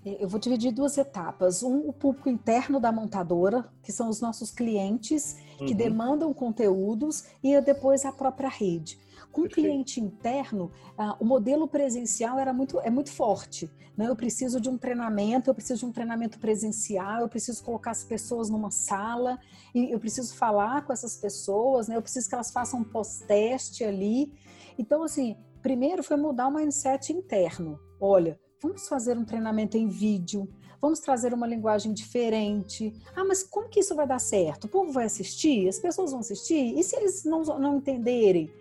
Eu 0.05 0.27
vou 0.27 0.39
dividir 0.39 0.73
duas 0.73 0.97
etapas. 0.97 1.63
Um, 1.63 1.87
o 1.87 1.93
público 1.93 2.29
interno 2.29 2.79
da 2.79 2.91
montadora, 2.91 3.65
que 3.81 3.91
são 3.91 4.09
os 4.09 4.19
nossos 4.19 4.51
clientes 4.51 5.37
que 5.57 5.71
uhum. 5.71 5.77
demandam 5.77 6.33
conteúdos, 6.33 7.25
e 7.41 7.59
depois 7.61 8.03
a 8.03 8.11
própria 8.11 8.49
rede. 8.49 8.97
Com 9.33 9.41
o 9.41 9.49
cliente 9.49 9.99
interno, 9.99 10.71
uh, 10.95 11.15
o 11.19 11.25
modelo 11.25 11.67
presencial 11.67 12.37
era 12.37 12.53
muito, 12.53 12.79
é 12.79 12.91
muito 12.91 13.11
forte. 13.11 13.67
Né? 13.97 14.07
Eu 14.07 14.15
preciso 14.15 14.61
de 14.61 14.69
um 14.69 14.77
treinamento, 14.77 15.49
eu 15.49 15.55
preciso 15.55 15.79
de 15.79 15.85
um 15.87 15.91
treinamento 15.91 16.37
presencial, 16.37 17.21
eu 17.21 17.27
preciso 17.27 17.63
colocar 17.63 17.89
as 17.89 18.03
pessoas 18.03 18.47
numa 18.51 18.69
sala, 18.69 19.39
e 19.73 19.91
eu 19.91 19.99
preciso 19.99 20.35
falar 20.35 20.85
com 20.85 20.93
essas 20.93 21.17
pessoas, 21.17 21.87
né? 21.87 21.97
eu 21.97 22.01
preciso 22.01 22.29
que 22.29 22.35
elas 22.35 22.51
façam 22.51 22.81
um 22.81 22.83
pós-teste 22.83 23.83
ali. 23.83 24.31
Então, 24.77 25.01
assim, 25.01 25.35
primeiro 25.63 26.03
foi 26.03 26.15
mudar 26.15 26.47
o 26.47 26.53
mindset 26.53 27.11
interno. 27.11 27.79
Olha, 27.99 28.39
vamos 28.61 28.87
fazer 28.87 29.17
um 29.17 29.25
treinamento 29.25 29.77
em 29.77 29.87
vídeo, 29.87 30.47
vamos 30.79 30.99
trazer 30.99 31.33
uma 31.33 31.47
linguagem 31.47 31.91
diferente. 31.91 32.93
Ah, 33.15 33.25
mas 33.25 33.41
como 33.41 33.67
que 33.67 33.79
isso 33.79 33.95
vai 33.95 34.05
dar 34.05 34.19
certo? 34.19 34.65
O 34.65 34.69
povo 34.69 34.91
vai 34.91 35.05
assistir? 35.05 35.67
As 35.67 35.79
pessoas 35.79 36.11
vão 36.11 36.19
assistir? 36.19 36.77
E 36.77 36.83
se 36.83 36.95
eles 36.95 37.23
não, 37.25 37.41
não 37.41 37.77
entenderem? 37.77 38.53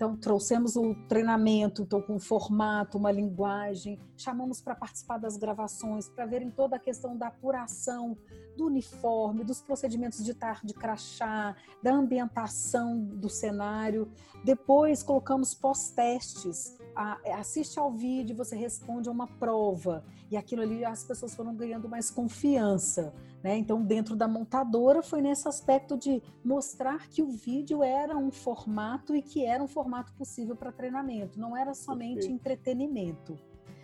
Então, 0.00 0.16
trouxemos 0.16 0.76
o 0.76 0.94
treinamento, 1.08 1.82
então, 1.82 2.00
com 2.00 2.14
um 2.14 2.18
formato, 2.18 2.96
uma 2.96 3.12
linguagem, 3.12 4.00
chamamos 4.16 4.58
para 4.58 4.74
participar 4.74 5.18
das 5.18 5.36
gravações, 5.36 6.08
para 6.08 6.24
verem 6.24 6.50
toda 6.50 6.76
a 6.76 6.78
questão 6.78 7.14
da 7.14 7.26
apuração 7.26 8.16
do 8.56 8.64
uniforme, 8.64 9.44
dos 9.44 9.60
procedimentos 9.60 10.24
de 10.24 10.32
tar 10.32 10.64
de 10.64 10.72
crachá, 10.72 11.54
da 11.82 11.92
ambientação 11.92 12.98
do 12.98 13.28
cenário. 13.28 14.10
Depois, 14.42 15.02
colocamos 15.02 15.52
pós-testes. 15.52 16.78
Assiste 17.38 17.78
ao 17.78 17.92
vídeo, 17.92 18.34
você 18.34 18.56
responde 18.56 19.06
a 19.06 19.12
uma 19.12 19.26
prova. 19.26 20.02
E 20.30 20.36
aquilo 20.36 20.62
ali, 20.62 20.82
as 20.82 21.04
pessoas 21.04 21.34
foram 21.34 21.54
ganhando 21.54 21.90
mais 21.90 22.10
confiança. 22.10 23.12
Né? 23.42 23.56
Então, 23.56 23.82
dentro 23.82 24.14
da 24.14 24.28
montadora, 24.28 25.02
foi 25.02 25.22
nesse 25.22 25.48
aspecto 25.48 25.96
de 25.96 26.22
mostrar 26.44 27.08
que 27.08 27.22
o 27.22 27.30
vídeo 27.30 27.82
era 27.82 28.16
um 28.16 28.30
formato 28.30 29.16
e 29.16 29.22
que 29.22 29.44
era 29.44 29.62
um 29.62 29.68
formato 29.68 30.12
possível 30.12 30.54
para 30.54 30.70
treinamento, 30.70 31.40
não 31.40 31.56
era 31.56 31.72
somente 31.72 32.24
okay. 32.24 32.32
entretenimento. 32.32 33.38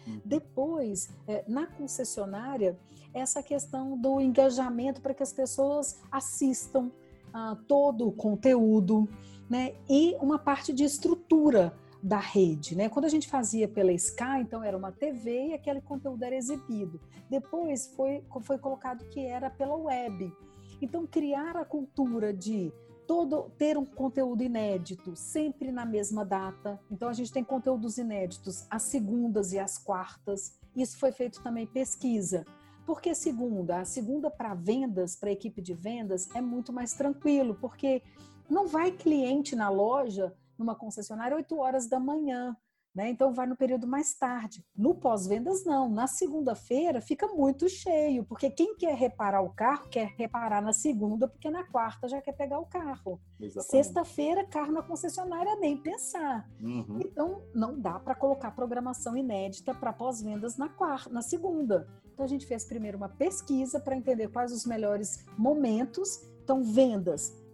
Uhum. 0.06 0.20
Depois, 0.24 1.08
é, 1.26 1.44
na 1.48 1.66
concessionária, 1.66 2.78
essa 3.14 3.42
questão 3.42 3.98
do 3.98 4.20
engajamento 4.20 5.00
para 5.00 5.14
que 5.14 5.22
as 5.22 5.32
pessoas 5.32 6.00
assistam 6.12 6.90
ah, 7.32 7.56
todo 7.66 8.06
o 8.06 8.12
conteúdo, 8.12 9.08
né? 9.48 9.74
E 9.88 10.14
uma 10.20 10.38
parte 10.38 10.72
de 10.72 10.84
estrutura 10.84 11.74
da 12.06 12.20
rede, 12.20 12.76
né? 12.76 12.88
Quando 12.88 13.06
a 13.06 13.08
gente 13.08 13.26
fazia 13.26 13.66
pela 13.66 13.92
Sky, 13.92 14.40
então 14.40 14.62
era 14.62 14.76
uma 14.76 14.92
TV 14.92 15.48
e 15.48 15.54
aquele 15.54 15.80
conteúdo 15.80 16.22
era 16.22 16.36
exibido. 16.36 17.00
Depois 17.28 17.92
foi, 17.96 18.22
foi 18.42 18.58
colocado 18.58 19.04
que 19.06 19.26
era 19.26 19.50
pela 19.50 19.74
web. 19.74 20.32
Então 20.80 21.04
criar 21.04 21.56
a 21.56 21.64
cultura 21.64 22.32
de 22.32 22.72
todo 23.08 23.50
ter 23.58 23.76
um 23.76 23.84
conteúdo 23.84 24.40
inédito 24.44 25.16
sempre 25.16 25.72
na 25.72 25.84
mesma 25.84 26.24
data. 26.24 26.78
Então 26.88 27.08
a 27.08 27.12
gente 27.12 27.32
tem 27.32 27.42
conteúdos 27.42 27.98
inéditos 27.98 28.64
às 28.70 28.82
segundas 28.84 29.52
e 29.52 29.58
às 29.58 29.76
quartas. 29.76 30.60
Isso 30.76 30.96
foi 30.98 31.10
feito 31.10 31.42
também 31.42 31.66
pesquisa. 31.66 32.44
Por 32.86 33.00
que 33.00 33.16
segunda? 33.16 33.80
A 33.80 33.84
segunda 33.84 34.30
para 34.30 34.54
vendas, 34.54 35.16
para 35.16 35.28
a 35.28 35.32
equipe 35.32 35.60
de 35.60 35.74
vendas, 35.74 36.28
é 36.36 36.40
muito 36.40 36.72
mais 36.72 36.92
tranquilo, 36.92 37.56
porque 37.60 38.00
não 38.48 38.68
vai 38.68 38.92
cliente 38.92 39.56
na 39.56 39.68
loja 39.68 40.32
numa 40.58 40.74
concessionária 40.74 41.36
8 41.36 41.58
horas 41.58 41.88
da 41.88 42.00
manhã. 42.00 42.56
Né? 42.96 43.10
Então 43.10 43.30
vai 43.30 43.46
no 43.46 43.54
período 43.54 43.86
mais 43.86 44.14
tarde. 44.14 44.64
No 44.74 44.94
pós-vendas, 44.94 45.66
não. 45.66 45.86
Na 45.86 46.06
segunda-feira 46.06 47.02
fica 47.02 47.28
muito 47.28 47.68
cheio, 47.68 48.24
porque 48.24 48.48
quem 48.48 48.74
quer 48.74 48.94
reparar 48.94 49.42
o 49.42 49.50
carro 49.50 49.86
quer 49.90 50.14
reparar 50.16 50.62
na 50.62 50.72
segunda, 50.72 51.28
porque 51.28 51.50
na 51.50 51.62
quarta 51.62 52.08
já 52.08 52.22
quer 52.22 52.32
pegar 52.32 52.58
o 52.58 52.64
carro. 52.64 53.20
Sexta-feira, 53.60 54.46
carro 54.46 54.72
na 54.72 54.82
concessionária, 54.82 55.56
nem 55.56 55.76
pensar. 55.76 56.48
Uhum. 56.58 57.00
Então 57.04 57.42
não 57.54 57.78
dá 57.78 58.00
para 58.00 58.14
colocar 58.14 58.50
programação 58.52 59.14
inédita 59.14 59.74
para 59.74 59.92
pós-vendas 59.92 60.56
na 60.56 60.70
quarta, 60.70 61.10
na 61.10 61.20
segunda. 61.20 61.86
Então 62.14 62.24
a 62.24 62.28
gente 62.28 62.46
fez 62.46 62.64
primeiro 62.64 62.96
uma 62.96 63.10
pesquisa 63.10 63.78
para 63.78 63.94
entender 63.94 64.28
quais 64.28 64.52
os 64.52 64.64
melhores 64.64 65.22
momentos. 65.36 66.26
Então, 66.42 66.62
vendas 66.62 67.45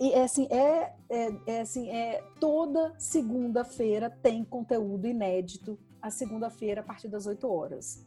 e 0.00 0.12
é 0.12 0.24
assim, 0.24 0.46
é, 0.50 0.94
é, 1.08 1.34
é 1.46 1.60
assim, 1.60 1.88
é 1.90 2.22
toda 2.40 2.94
segunda-feira 2.98 4.10
tem 4.10 4.44
conteúdo 4.44 5.06
inédito, 5.06 5.78
a 6.00 6.10
segunda-feira 6.10 6.80
a 6.80 6.84
partir 6.84 7.08
das 7.08 7.26
8 7.26 7.48
horas. 7.48 8.04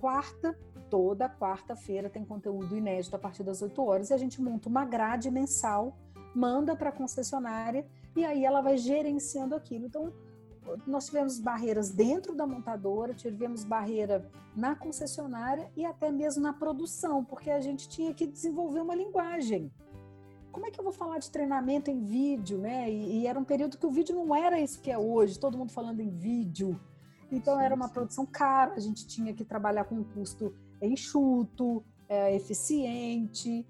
Quarta, 0.00 0.58
toda 0.88 1.28
quarta-feira 1.28 2.08
tem 2.08 2.24
conteúdo 2.24 2.76
inédito 2.76 3.16
a 3.16 3.18
partir 3.18 3.42
das 3.42 3.60
8 3.62 3.82
horas 3.82 4.10
e 4.10 4.14
a 4.14 4.16
gente 4.16 4.40
monta 4.40 4.68
uma 4.68 4.84
grade 4.84 5.30
mensal, 5.30 5.96
manda 6.34 6.74
para 6.74 6.90
a 6.90 6.92
concessionária 6.92 7.86
e 8.16 8.24
aí 8.24 8.44
ela 8.44 8.60
vai 8.60 8.76
gerenciando 8.76 9.54
aquilo. 9.54 9.86
Então, 9.86 10.12
nós 10.86 11.06
tivemos 11.06 11.38
barreiras 11.38 11.90
dentro 11.90 12.34
da 12.34 12.46
montadora, 12.46 13.12
tivemos 13.12 13.64
barreira 13.64 14.30
na 14.56 14.74
concessionária 14.74 15.70
e 15.76 15.84
até 15.84 16.10
mesmo 16.10 16.42
na 16.42 16.52
produção, 16.52 17.24
porque 17.24 17.50
a 17.50 17.60
gente 17.60 17.88
tinha 17.88 18.14
que 18.14 18.26
desenvolver 18.26 18.80
uma 18.80 18.94
linguagem 18.94 19.70
como 20.54 20.66
é 20.66 20.70
que 20.70 20.78
eu 20.78 20.84
vou 20.84 20.92
falar 20.92 21.18
de 21.18 21.28
treinamento 21.32 21.90
em 21.90 22.00
vídeo, 22.00 22.58
né? 22.58 22.88
E, 22.88 23.22
e, 23.22 23.26
era 23.26 23.36
um 23.36 23.44
período 23.44 23.76
que 23.76 23.84
o 23.84 23.90
vídeo 23.90 24.14
não 24.14 24.32
era 24.32 24.60
isso 24.60 24.80
que 24.80 24.88
é 24.88 24.96
hoje, 24.96 25.38
todo 25.38 25.58
mundo 25.58 25.72
falando 25.72 25.98
em 25.98 26.08
vídeo. 26.08 26.80
Então 27.30 27.58
sim, 27.58 27.64
era 27.64 27.74
uma 27.74 27.88
sim. 27.88 27.94
produção 27.94 28.24
cara, 28.24 28.74
a 28.74 28.78
gente 28.78 29.04
tinha 29.04 29.34
que 29.34 29.44
trabalhar 29.44 29.84
com 29.84 29.96
um 29.96 30.04
custo 30.04 30.54
enxuto, 30.80 31.84
é, 32.08 32.36
eficiente. 32.36 33.66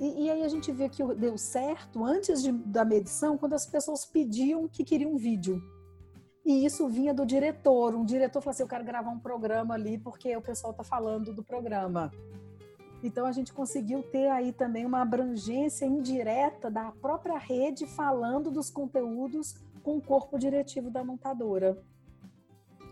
E, 0.00 0.24
e, 0.24 0.30
aí 0.30 0.42
a 0.42 0.48
gente 0.48 0.72
vê 0.72 0.88
que 0.88 1.04
deu 1.14 1.38
certo 1.38 2.04
antes 2.04 2.42
de, 2.42 2.50
da 2.50 2.84
medição, 2.84 3.38
quando 3.38 3.52
as 3.52 3.64
pessoas 3.64 4.04
pediam 4.04 4.66
que 4.66 4.82
queriam 4.82 5.12
um 5.12 5.16
vídeo. 5.16 5.62
E 6.44 6.66
isso 6.66 6.88
vinha 6.88 7.14
do 7.14 7.24
diretor. 7.24 7.94
Um 7.94 8.04
diretor 8.04 8.42
falou 8.42 8.50
assim: 8.50 8.64
eu 8.64 8.68
quero 8.68 8.84
gravar 8.84 9.10
um 9.10 9.20
programa 9.20 9.74
ali 9.74 9.98
porque 9.98 10.36
o 10.36 10.42
pessoal 10.42 10.72
está 10.72 10.82
falando 10.82 11.32
do 11.32 11.44
programa. 11.44 12.10
Então 13.06 13.26
a 13.26 13.32
gente 13.32 13.52
conseguiu 13.52 14.02
ter 14.02 14.28
aí 14.28 14.52
também 14.52 14.86
uma 14.86 15.02
abrangência 15.02 15.84
indireta 15.84 16.70
da 16.70 16.90
própria 16.90 17.36
rede 17.36 17.86
falando 17.86 18.50
dos 18.50 18.70
conteúdos 18.70 19.54
com 19.82 19.98
o 19.98 20.00
corpo 20.00 20.38
diretivo 20.38 20.90
da 20.90 21.04
montadora. 21.04 21.76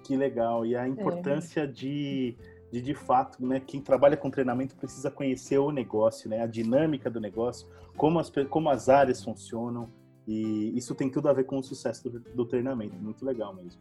Que 0.05 0.17
legal. 0.17 0.67
E 0.67 0.77
a 0.77 0.87
importância 0.87 1.63
é. 1.63 1.67
de, 1.67 2.37
de, 2.71 2.83
de 2.83 2.95
fato, 2.95 3.45
né, 3.45 3.61
quem 3.61 3.81
trabalha 3.81 4.17
com 4.17 4.31
treinamento 4.31 4.77
precisa 4.77 5.11
conhecer 5.11 5.59
o 5.59 5.71
negócio, 5.71 6.29
né, 6.29 6.43
a 6.43 6.47
dinâmica 6.47 7.11
do 7.11 7.19
negócio, 7.21 7.67
como 7.97 8.19
as, 8.19 8.31
como 8.51 8.69
as 8.69 8.91
áreas 8.91 9.25
funcionam. 9.25 9.89
E 10.29 10.77
isso 10.77 10.95
tem 10.95 11.11
tudo 11.11 11.29
a 11.29 11.33
ver 11.33 11.45
com 11.45 11.59
o 11.59 11.63
sucesso 11.63 12.11
do, 12.11 12.21
do 12.21 12.45
treinamento. 12.45 12.97
Muito 12.97 13.25
legal 13.25 13.55
mesmo. 13.55 13.81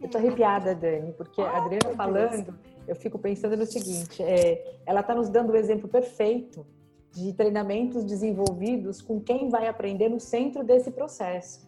Eu 0.00 0.08
tô 0.08 0.16
arrepiada, 0.16 0.74
Dani, 0.74 1.12
porque 1.12 1.40
a 1.40 1.58
Adriana 1.58 1.94
falando, 1.96 2.54
eu 2.86 2.94
fico 2.94 3.18
pensando 3.18 3.56
no 3.56 3.66
seguinte: 3.66 4.22
é, 4.22 4.78
ela 4.86 5.00
está 5.00 5.14
nos 5.14 5.28
dando 5.28 5.52
o 5.52 5.56
exemplo 5.56 5.88
perfeito 5.88 6.64
de 7.10 7.32
treinamentos 7.32 8.04
desenvolvidos 8.04 9.02
com 9.02 9.20
quem 9.20 9.48
vai 9.48 9.66
aprender 9.66 10.08
no 10.08 10.20
centro 10.20 10.62
desse 10.62 10.90
processo. 10.90 11.66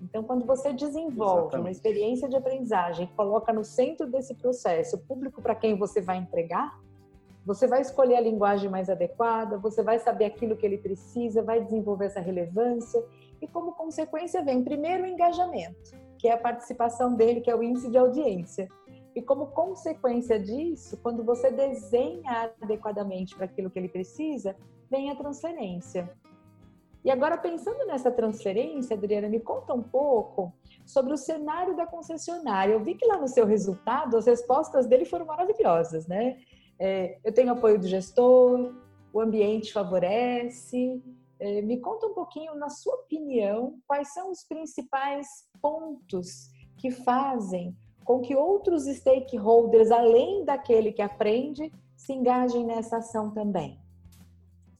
Então, 0.00 0.22
quando 0.22 0.44
você 0.44 0.72
desenvolve 0.72 1.40
Exatamente. 1.42 1.60
uma 1.60 1.70
experiência 1.70 2.28
de 2.28 2.36
aprendizagem, 2.36 3.10
coloca 3.16 3.52
no 3.52 3.64
centro 3.64 4.06
desse 4.06 4.34
processo 4.34 4.96
o 4.96 4.98
público 4.98 5.42
para 5.42 5.54
quem 5.54 5.76
você 5.76 6.00
vai 6.00 6.18
entregar, 6.18 6.78
você 7.44 7.66
vai 7.66 7.80
escolher 7.80 8.16
a 8.16 8.20
linguagem 8.20 8.70
mais 8.70 8.88
adequada, 8.88 9.58
você 9.58 9.82
vai 9.82 9.98
saber 9.98 10.26
aquilo 10.26 10.56
que 10.56 10.66
ele 10.66 10.78
precisa, 10.78 11.42
vai 11.42 11.62
desenvolver 11.62 12.06
essa 12.06 12.20
relevância 12.20 13.02
e, 13.40 13.46
como 13.46 13.72
consequência, 13.72 14.42
vem 14.42 14.62
primeiro 14.62 15.04
o 15.04 15.06
engajamento 15.06 16.05
que 16.18 16.28
é 16.28 16.32
a 16.32 16.38
participação 16.38 17.14
dele, 17.14 17.40
que 17.40 17.50
é 17.50 17.56
o 17.56 17.62
índice 17.62 17.90
de 17.90 17.98
audiência. 17.98 18.68
E 19.14 19.22
como 19.22 19.46
consequência 19.48 20.38
disso, 20.38 20.98
quando 21.02 21.24
você 21.24 21.50
desenha 21.50 22.52
adequadamente 22.60 23.34
para 23.34 23.46
aquilo 23.46 23.70
que 23.70 23.78
ele 23.78 23.88
precisa, 23.88 24.54
vem 24.90 25.10
a 25.10 25.16
transferência. 25.16 26.10
E 27.04 27.10
agora, 27.10 27.38
pensando 27.38 27.86
nessa 27.86 28.10
transferência, 28.10 28.96
Adriana, 28.96 29.28
me 29.28 29.38
conta 29.38 29.72
um 29.72 29.82
pouco 29.82 30.52
sobre 30.84 31.12
o 31.12 31.16
cenário 31.16 31.76
da 31.76 31.86
concessionária. 31.86 32.72
Eu 32.72 32.82
vi 32.82 32.94
que 32.94 33.06
lá 33.06 33.16
no 33.16 33.28
seu 33.28 33.46
resultado, 33.46 34.16
as 34.16 34.26
respostas 34.26 34.86
dele 34.86 35.04
foram 35.04 35.24
maravilhosas, 35.24 36.06
né? 36.08 36.36
É, 36.78 37.16
eu 37.24 37.32
tenho 37.32 37.52
apoio 37.52 37.78
do 37.78 37.86
gestor, 37.86 38.74
o 39.12 39.20
ambiente 39.20 39.72
favorece, 39.72 41.00
me 41.40 41.80
conta 41.80 42.06
um 42.06 42.14
pouquinho, 42.14 42.54
na 42.54 42.70
sua 42.70 42.94
opinião, 42.94 43.78
quais 43.86 44.12
são 44.12 44.30
os 44.30 44.44
principais 44.44 45.26
pontos 45.60 46.48
que 46.76 46.90
fazem 46.90 47.76
com 48.04 48.20
que 48.20 48.36
outros 48.36 48.84
stakeholders, 48.84 49.90
além 49.90 50.44
daquele 50.44 50.92
que 50.92 51.02
aprende, 51.02 51.72
se 51.96 52.12
engajem 52.12 52.64
nessa 52.64 52.98
ação 52.98 53.30
também? 53.32 53.80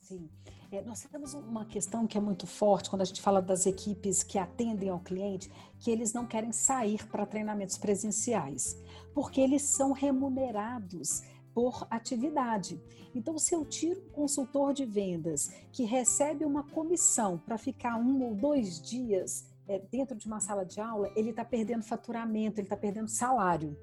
Sim. 0.00 0.30
É, 0.70 0.82
nós 0.82 1.02
temos 1.02 1.34
uma 1.34 1.64
questão 1.64 2.06
que 2.06 2.18
é 2.18 2.20
muito 2.20 2.46
forte 2.46 2.90
quando 2.90 3.02
a 3.02 3.04
gente 3.04 3.22
fala 3.22 3.40
das 3.40 3.66
equipes 3.66 4.22
que 4.22 4.38
atendem 4.38 4.88
ao 4.88 4.98
cliente, 4.98 5.50
que 5.78 5.90
eles 5.90 6.12
não 6.12 6.26
querem 6.26 6.52
sair 6.52 7.06
para 7.08 7.26
treinamentos 7.26 7.78
presenciais, 7.78 8.76
porque 9.14 9.40
eles 9.40 9.62
são 9.62 9.92
remunerados 9.92 11.22
por 11.56 11.86
atividade. 11.88 12.78
Então, 13.14 13.38
se 13.38 13.54
eu 13.54 13.64
tiro 13.64 13.98
um 13.98 14.10
consultor 14.10 14.74
de 14.74 14.84
vendas 14.84 15.50
que 15.72 15.84
recebe 15.84 16.44
uma 16.44 16.62
comissão 16.62 17.38
para 17.38 17.56
ficar 17.56 17.96
um 17.96 18.22
ou 18.22 18.34
dois 18.34 18.78
dias 18.78 19.46
é, 19.66 19.78
dentro 19.90 20.14
de 20.14 20.26
uma 20.26 20.38
sala 20.38 20.66
de 20.66 20.82
aula, 20.82 21.10
ele 21.16 21.30
está 21.30 21.46
perdendo 21.46 21.82
faturamento, 21.82 22.60
ele 22.60 22.66
está 22.66 22.76
perdendo 22.76 23.08
salário. 23.08 23.74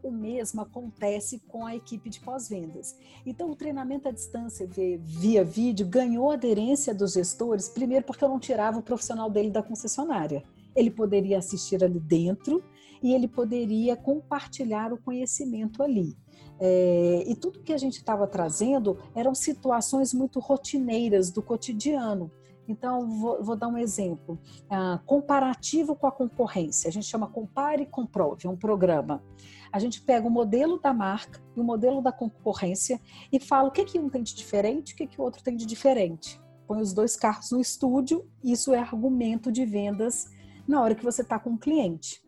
O 0.00 0.12
mesmo 0.12 0.60
acontece 0.60 1.40
com 1.48 1.66
a 1.66 1.74
equipe 1.74 2.08
de 2.08 2.20
pós-vendas. 2.20 2.96
Então, 3.26 3.50
o 3.50 3.56
treinamento 3.56 4.08
à 4.08 4.12
distância 4.12 4.64
via 5.00 5.42
vídeo 5.42 5.88
ganhou 5.88 6.30
aderência 6.30 6.94
dos 6.94 7.14
gestores, 7.14 7.68
primeiro 7.68 8.06
porque 8.06 8.22
eu 8.22 8.28
não 8.28 8.38
tirava 8.38 8.78
o 8.78 8.82
profissional 8.82 9.28
dele 9.28 9.50
da 9.50 9.60
concessionária. 9.60 10.44
Ele 10.72 10.88
poderia 10.88 11.38
assistir 11.38 11.82
ali 11.82 11.98
dentro 11.98 12.62
e 13.02 13.12
ele 13.12 13.26
poderia 13.26 13.96
compartilhar 13.96 14.92
o 14.92 15.02
conhecimento 15.02 15.82
ali. 15.82 16.16
É, 16.60 17.24
e 17.26 17.34
tudo 17.36 17.60
que 17.60 17.72
a 17.72 17.78
gente 17.78 17.98
estava 17.98 18.26
trazendo 18.26 18.98
eram 19.14 19.34
situações 19.34 20.12
muito 20.12 20.40
rotineiras 20.40 21.30
do 21.30 21.42
cotidiano. 21.42 22.30
Então, 22.68 23.08
vou, 23.08 23.42
vou, 23.42 23.56
dar 23.56 23.68
um 23.68 23.78
exemplo. 23.78 24.38
Ah, 24.68 25.00
comparativo 25.06 25.96
com 25.96 26.06
a 26.06 26.12
concorrência. 26.12 26.88
A 26.88 26.92
gente 26.92 27.06
chama 27.06 27.26
Compare 27.26 27.82
e 27.82 27.86
Comprove, 27.86 28.46
é 28.46 28.50
um 28.50 28.56
programa. 28.56 29.24
A 29.72 29.78
gente 29.78 30.02
pega 30.02 30.26
o 30.26 30.30
modelo 30.30 30.78
da 30.78 30.92
marca 30.92 31.40
e 31.56 31.60
o 31.60 31.64
modelo 31.64 32.02
da 32.02 32.12
concorrência 32.12 33.00
e 33.32 33.40
fala 33.40 33.68
o 33.68 33.72
que, 33.72 33.84
que 33.84 33.98
um 33.98 34.10
tem 34.10 34.22
de 34.22 34.34
diferente 34.34 34.92
o 34.92 34.96
que, 34.96 35.06
que 35.06 35.20
o 35.20 35.24
outro 35.24 35.42
tem 35.42 35.56
de 35.56 35.64
diferente. 35.64 36.40
Põe 36.66 36.82
os 36.82 36.92
dois 36.92 37.16
carros 37.16 37.50
no 37.50 37.60
estúdio, 37.60 38.28
isso 38.44 38.74
é 38.74 38.78
argumento 38.78 39.50
de 39.50 39.64
vendas 39.64 40.30
na 40.66 40.82
hora 40.82 40.94
que 40.94 41.04
você 41.04 41.22
está 41.22 41.38
com 41.38 41.54
o 41.54 41.58
cliente. 41.58 42.22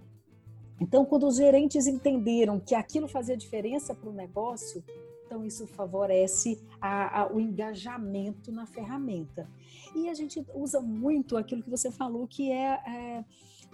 Então, 0.81 1.05
quando 1.05 1.27
os 1.27 1.37
gerentes 1.37 1.87
entenderam 1.87 2.59
que 2.59 2.75
aquilo 2.75 3.07
fazia 3.07 3.37
diferença 3.37 3.95
para 3.95 4.09
o 4.09 4.13
negócio, 4.13 4.83
então 5.27 5.45
isso 5.45 5.67
favorece 5.67 6.59
a, 6.81 7.21
a, 7.21 7.33
o 7.33 7.39
engajamento 7.39 8.51
na 8.51 8.67
ferramenta. 8.67 9.49
E 9.95 10.09
a 10.09 10.15
gente 10.15 10.45
usa 10.55 10.81
muito 10.81 11.37
aquilo 11.37 11.63
que 11.63 11.71
você 11.71 11.91
falou, 11.91 12.27
que 12.27 12.51
é, 12.51 12.73
é 12.87 13.25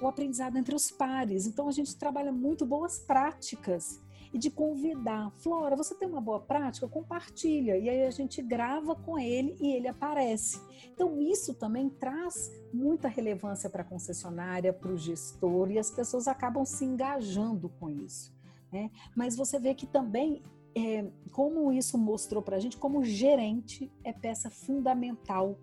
o 0.00 0.06
aprendizado 0.06 0.58
entre 0.58 0.74
os 0.74 0.90
pares. 0.90 1.46
Então 1.46 1.68
a 1.68 1.72
gente 1.72 1.96
trabalha 1.96 2.32
muito 2.32 2.66
boas 2.66 2.98
práticas 2.98 4.00
e 4.36 4.38
de 4.38 4.50
convidar. 4.50 5.32
Flora, 5.38 5.74
você 5.74 5.94
tem 5.94 6.06
uma 6.06 6.20
boa 6.20 6.38
prática? 6.38 6.86
Compartilha. 6.86 7.78
E 7.78 7.88
aí 7.88 8.02
a 8.02 8.10
gente 8.10 8.42
grava 8.42 8.94
com 8.94 9.18
ele 9.18 9.56
e 9.58 9.72
ele 9.72 9.88
aparece. 9.88 10.60
Então, 10.92 11.18
isso 11.18 11.54
também 11.54 11.88
traz 11.88 12.50
muita 12.72 13.08
relevância 13.08 13.70
para 13.70 13.80
a 13.80 13.84
concessionária, 13.84 14.74
para 14.74 14.92
o 14.92 14.98
gestor, 14.98 15.70
e 15.70 15.78
as 15.78 15.90
pessoas 15.90 16.28
acabam 16.28 16.66
se 16.66 16.84
engajando 16.84 17.70
com 17.80 17.88
isso. 17.88 18.36
Né? 18.70 18.90
Mas 19.16 19.34
você 19.34 19.58
vê 19.58 19.74
que 19.74 19.86
também, 19.86 20.42
é, 20.76 21.06
como 21.32 21.72
isso 21.72 21.96
mostrou 21.96 22.42
para 22.42 22.56
a 22.56 22.60
gente, 22.60 22.76
como 22.76 23.02
gerente 23.02 23.90
é 24.04 24.12
peça 24.12 24.50
fundamental 24.50 25.58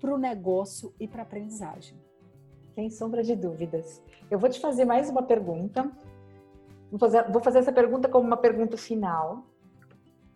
para 0.00 0.14
o 0.14 0.18
negócio 0.18 0.94
e 0.98 1.06
para 1.06 1.20
a 1.20 1.24
aprendizagem. 1.24 1.98
Sem 2.74 2.88
sombra 2.88 3.22
de 3.22 3.36
dúvidas. 3.36 4.02
Eu 4.30 4.38
vou 4.38 4.48
te 4.48 4.58
fazer 4.58 4.86
mais 4.86 5.10
uma 5.10 5.22
pergunta. 5.22 5.92
Vou 6.94 6.98
fazer, 7.00 7.32
vou 7.32 7.42
fazer 7.42 7.58
essa 7.58 7.72
pergunta 7.72 8.08
como 8.08 8.24
uma 8.24 8.36
pergunta 8.36 8.76
final. 8.76 9.46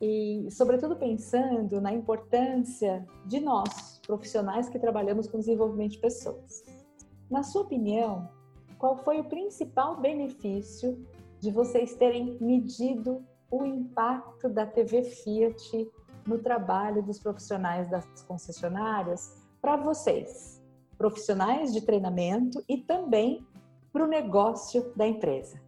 E, 0.00 0.48
sobretudo, 0.50 0.96
pensando 0.96 1.80
na 1.80 1.92
importância 1.92 3.06
de 3.24 3.38
nós, 3.38 4.00
profissionais 4.04 4.68
que 4.68 4.78
trabalhamos 4.78 5.28
com 5.28 5.38
desenvolvimento 5.38 5.92
de 5.92 5.98
pessoas. 5.98 6.64
Na 7.30 7.44
sua 7.44 7.62
opinião, 7.62 8.28
qual 8.76 8.96
foi 8.96 9.20
o 9.20 9.24
principal 9.24 10.00
benefício 10.00 11.06
de 11.38 11.50
vocês 11.52 11.94
terem 11.94 12.36
medido 12.40 13.24
o 13.50 13.64
impacto 13.64 14.48
da 14.48 14.66
TV 14.66 15.02
Fiat 15.02 15.88
no 16.26 16.38
trabalho 16.38 17.02
dos 17.02 17.20
profissionais 17.20 17.88
das 17.88 18.04
concessionárias 18.24 19.46
para 19.60 19.76
vocês? 19.76 20.58
profissionais 20.98 21.72
de 21.72 21.80
treinamento 21.80 22.62
e 22.68 22.76
também 22.76 23.46
para 23.92 24.04
o 24.04 24.08
negócio 24.08 24.92
da 24.96 25.06
empresa. 25.06 25.67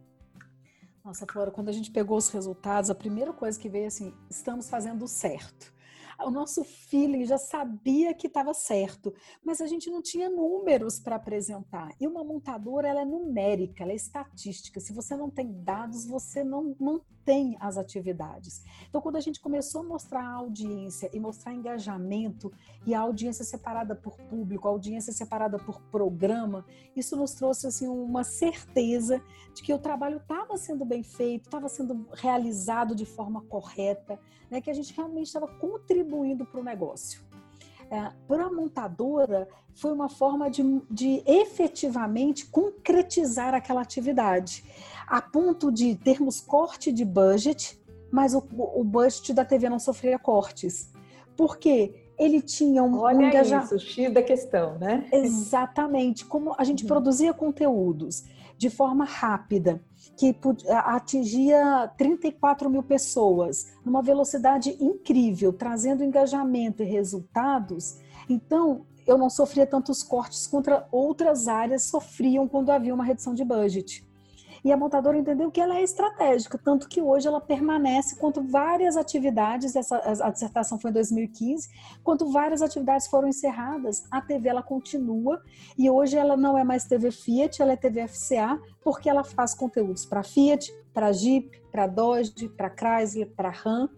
Nossa, 1.03 1.25
Flora, 1.25 1.49
quando 1.49 1.69
a 1.69 1.71
gente 1.71 1.89
pegou 1.89 2.17
os 2.17 2.29
resultados, 2.29 2.89
a 2.89 2.95
primeira 2.95 3.33
coisa 3.33 3.59
que 3.59 3.67
veio 3.67 3.87
assim, 3.87 4.13
estamos 4.29 4.69
fazendo 4.69 5.07
certo 5.07 5.73
o 6.25 6.31
nosso 6.31 6.63
feeling 6.63 7.25
já 7.25 7.37
sabia 7.37 8.13
que 8.13 8.27
estava 8.27 8.53
certo, 8.53 9.13
mas 9.43 9.61
a 9.61 9.67
gente 9.67 9.89
não 9.89 10.01
tinha 10.01 10.29
números 10.29 10.99
para 10.99 11.15
apresentar. 11.15 11.89
E 11.99 12.07
uma 12.07 12.23
montadora, 12.23 12.87
ela 12.87 13.01
é 13.01 13.05
numérica, 13.05 13.83
ela 13.83 13.91
é 13.91 13.95
estatística. 13.95 14.79
Se 14.79 14.93
você 14.93 15.15
não 15.15 15.29
tem 15.29 15.51
dados, 15.63 16.05
você 16.05 16.43
não, 16.43 16.75
tem 17.23 17.55
as 17.59 17.77
atividades. 17.77 18.63
Então, 18.89 19.01
quando 19.01 19.15
a 19.15 19.21
gente 19.21 19.39
começou 19.39 19.81
a 19.81 19.83
mostrar 19.83 20.23
a 20.23 20.35
audiência 20.35 21.09
e 21.13 21.19
mostrar 21.19 21.53
engajamento 21.53 22.51
e 22.85 22.93
a 22.93 22.99
audiência 22.99 23.45
separada 23.45 23.95
por 23.95 24.17
público, 24.17 24.67
a 24.67 24.71
audiência 24.71 25.13
separada 25.13 25.57
por 25.57 25.81
programa, 25.83 26.65
isso 26.95 27.15
nos 27.15 27.33
trouxe 27.33 27.67
assim 27.67 27.87
uma 27.87 28.23
certeza 28.23 29.21
de 29.53 29.61
que 29.61 29.73
o 29.73 29.79
trabalho 29.79 30.17
estava 30.17 30.57
sendo 30.57 30.85
bem 30.85 31.03
feito, 31.03 31.45
estava 31.45 31.69
sendo 31.69 32.07
realizado 32.13 32.95
de 32.95 33.05
forma 33.05 33.41
correta, 33.43 34.19
né, 34.49 34.59
que 34.59 34.69
a 34.69 34.73
gente 34.73 34.93
realmente 34.93 35.27
estava 35.27 35.47
contribuindo 35.47 36.10
para 36.45 36.59
o 36.59 36.63
negócio. 36.63 37.21
É, 37.89 38.11
para 38.27 38.45
a 38.45 38.51
montadora, 38.51 39.47
foi 39.73 39.91
uma 39.91 40.09
forma 40.09 40.49
de, 40.49 40.63
de 40.89 41.23
efetivamente 41.25 42.45
concretizar 42.45 43.53
aquela 43.53 43.81
atividade, 43.81 44.63
a 45.07 45.21
ponto 45.21 45.71
de 45.71 45.95
termos 45.95 46.39
corte 46.39 46.91
de 46.91 47.03
budget, 47.03 47.81
mas 48.11 48.33
o, 48.33 48.43
o 48.75 48.83
budget 48.83 49.33
da 49.33 49.43
TV 49.43 49.69
não 49.69 49.79
sofria 49.79 50.17
cortes. 50.17 50.91
Por 51.35 51.57
quê? 51.57 52.01
ele 52.21 52.39
tinha 52.39 52.83
um, 52.83 52.99
Olha 52.99 53.17
um 53.17 53.21
engajamento. 53.23 53.75
isso, 53.75 53.79
X 53.79 54.13
da 54.13 54.21
questão, 54.21 54.77
né? 54.77 55.07
Exatamente. 55.11 56.23
Como 56.23 56.53
a 56.55 56.63
gente 56.63 56.83
uhum. 56.83 56.87
produzia 56.87 57.33
conteúdos 57.33 58.23
de 58.61 58.69
forma 58.69 59.05
rápida, 59.05 59.83
que 60.15 60.37
atingia 60.85 61.91
34 61.97 62.69
mil 62.69 62.83
pessoas, 62.83 63.73
numa 63.83 64.03
velocidade 64.03 64.77
incrível, 64.79 65.51
trazendo 65.51 66.03
engajamento 66.03 66.83
e 66.83 66.85
resultados. 66.85 67.97
Então, 68.29 68.85
eu 69.07 69.17
não 69.17 69.31
sofria 69.31 69.65
tantos 69.65 70.03
cortes 70.03 70.45
contra 70.45 70.87
outras 70.91 71.47
áreas 71.47 71.85
sofriam 71.85 72.47
quando 72.47 72.69
havia 72.69 72.93
uma 72.93 73.03
redução 73.03 73.33
de 73.33 73.43
budget. 73.43 74.07
E 74.63 74.71
a 74.71 74.77
montadora 74.77 75.17
entendeu 75.17 75.49
que 75.49 75.59
ela 75.59 75.77
é 75.77 75.81
estratégica, 75.81 76.55
tanto 76.57 76.87
que 76.87 77.01
hoje 77.01 77.27
ela 77.27 77.41
permanece 77.41 78.15
quanto 78.15 78.43
várias 78.43 78.95
atividades, 78.95 79.75
essa, 79.75 79.97
a 80.23 80.29
dissertação 80.29 80.77
foi 80.77 80.91
em 80.91 80.93
2015, 80.93 81.67
quanto 82.03 82.31
várias 82.31 82.61
atividades 82.61 83.07
foram 83.07 83.27
encerradas, 83.27 84.03
a 84.11 84.21
TV 84.21 84.49
ela 84.49 84.61
continua 84.61 85.41
e 85.75 85.89
hoje 85.89 86.15
ela 86.15 86.37
não 86.37 86.55
é 86.55 86.63
mais 86.63 86.83
TV 86.83 87.09
Fiat, 87.09 87.59
ela 87.59 87.73
é 87.73 87.75
TV 87.75 88.07
FCA, 88.07 88.59
porque 88.83 89.09
ela 89.09 89.23
faz 89.23 89.55
conteúdos 89.55 90.05
para 90.05 90.21
Fiat, 90.21 90.71
para 90.93 91.11
Jeep, 91.11 91.59
para 91.71 91.87
Dodge, 91.87 92.47
para 92.49 92.69
Chrysler, 92.69 93.31
para 93.35 93.49
Ram. 93.49 93.89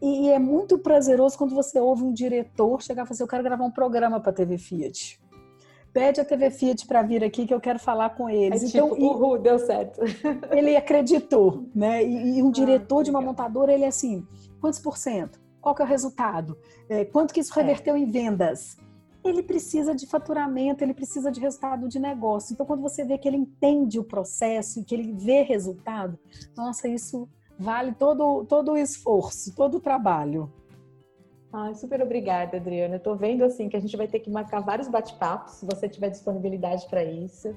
E 0.00 0.28
é 0.28 0.38
muito 0.38 0.78
prazeroso 0.78 1.38
quando 1.38 1.54
você 1.54 1.80
ouve 1.80 2.02
um 2.02 2.12
diretor 2.12 2.82
chegar 2.82 3.02
e 3.02 3.06
falar 3.06 3.14
assim, 3.14 3.22
eu 3.22 3.28
quero 3.28 3.42
gravar 3.42 3.64
um 3.64 3.70
programa 3.70 4.20
para 4.20 4.30
a 4.30 4.34
TV 4.34 4.58
Fiat 4.58 5.23
pede 5.94 6.20
a 6.20 6.24
TV 6.24 6.50
Fiat 6.50 6.86
para 6.86 7.02
vir 7.02 7.22
aqui 7.22 7.46
que 7.46 7.54
eu 7.54 7.60
quero 7.60 7.78
falar 7.78 8.10
com 8.10 8.28
eles. 8.28 8.64
É 8.64 8.66
então, 8.66 8.90
tipo, 8.90 9.00
uhul, 9.00 9.38
deu 9.38 9.58
certo. 9.60 10.00
Ele 10.50 10.76
acreditou, 10.76 11.66
né? 11.72 12.04
E, 12.04 12.38
e 12.38 12.42
um 12.42 12.48
ah, 12.48 12.52
diretor 12.52 13.04
de 13.04 13.10
uma 13.10 13.22
montadora, 13.22 13.72
ele 13.72 13.84
é 13.84 13.88
assim, 13.88 14.26
quantos 14.60 14.80
por 14.80 14.98
cento? 14.98 15.40
Qual 15.60 15.74
que 15.74 15.80
é 15.80 15.84
o 15.84 15.88
resultado? 15.88 16.58
É, 16.88 17.04
quanto 17.04 17.32
que 17.32 17.40
isso 17.40 17.58
é. 17.58 17.62
reverteu 17.62 17.94
é. 17.94 18.00
em 18.00 18.10
vendas? 18.10 18.76
Ele 19.24 19.42
precisa 19.42 19.94
de 19.94 20.06
faturamento, 20.06 20.84
ele 20.84 20.92
precisa 20.92 21.30
de 21.30 21.40
resultado 21.40 21.88
de 21.88 21.98
negócio. 21.98 22.52
Então, 22.52 22.66
quando 22.66 22.82
você 22.82 23.04
vê 23.04 23.16
que 23.16 23.26
ele 23.26 23.38
entende 23.38 23.98
o 23.98 24.04
processo 24.04 24.80
e 24.80 24.84
que 24.84 24.94
ele 24.94 25.12
vê 25.12 25.42
resultado, 25.42 26.18
nossa, 26.54 26.88
isso 26.88 27.26
vale 27.58 27.92
todo, 27.94 28.44
todo 28.44 28.72
o 28.72 28.76
esforço, 28.76 29.54
todo 29.54 29.76
o 29.76 29.80
trabalho. 29.80 30.52
Super 31.74 32.02
obrigada, 32.02 32.56
Adriana. 32.56 32.96
Estou 32.96 33.16
vendo 33.16 33.44
assim 33.44 33.68
que 33.68 33.76
a 33.76 33.80
gente 33.80 33.96
vai 33.96 34.08
ter 34.08 34.20
que 34.20 34.30
marcar 34.30 34.60
vários 34.60 34.88
bate-papos, 34.88 35.54
se 35.54 35.66
você 35.66 35.88
tiver 35.88 36.10
disponibilidade 36.10 36.86
para 36.88 37.04
isso. 37.04 37.54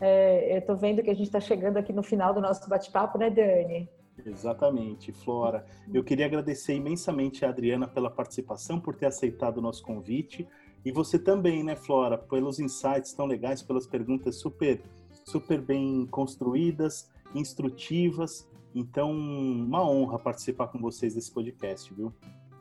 É, 0.00 0.54
eu 0.54 0.58
estou 0.58 0.76
vendo 0.76 1.02
que 1.02 1.10
a 1.10 1.14
gente 1.14 1.26
está 1.26 1.40
chegando 1.40 1.76
aqui 1.76 1.92
no 1.92 2.02
final 2.02 2.32
do 2.32 2.40
nosso 2.40 2.68
bate-papo, 2.68 3.18
né, 3.18 3.30
Dani? 3.30 3.88
Exatamente, 4.24 5.12
Flora. 5.12 5.64
Eu 5.92 6.02
queria 6.02 6.26
agradecer 6.26 6.74
imensamente 6.74 7.44
a 7.44 7.50
Adriana 7.50 7.86
pela 7.86 8.10
participação, 8.10 8.80
por 8.80 8.94
ter 8.94 9.06
aceitado 9.06 9.58
o 9.58 9.62
nosso 9.62 9.82
convite. 9.82 10.48
E 10.84 10.92
você 10.92 11.18
também, 11.18 11.62
né, 11.62 11.76
Flora, 11.76 12.18
pelos 12.18 12.58
insights 12.58 13.12
tão 13.12 13.26
legais, 13.26 13.62
pelas 13.62 13.86
perguntas 13.86 14.36
super, 14.36 14.80
super 15.24 15.60
bem 15.60 16.06
construídas 16.06 17.10
instrutivas. 17.34 18.48
Então, 18.74 19.10
uma 19.10 19.88
honra 19.88 20.18
participar 20.18 20.68
com 20.68 20.78
vocês 20.78 21.14
desse 21.14 21.32
podcast, 21.32 21.92
viu? 21.92 22.12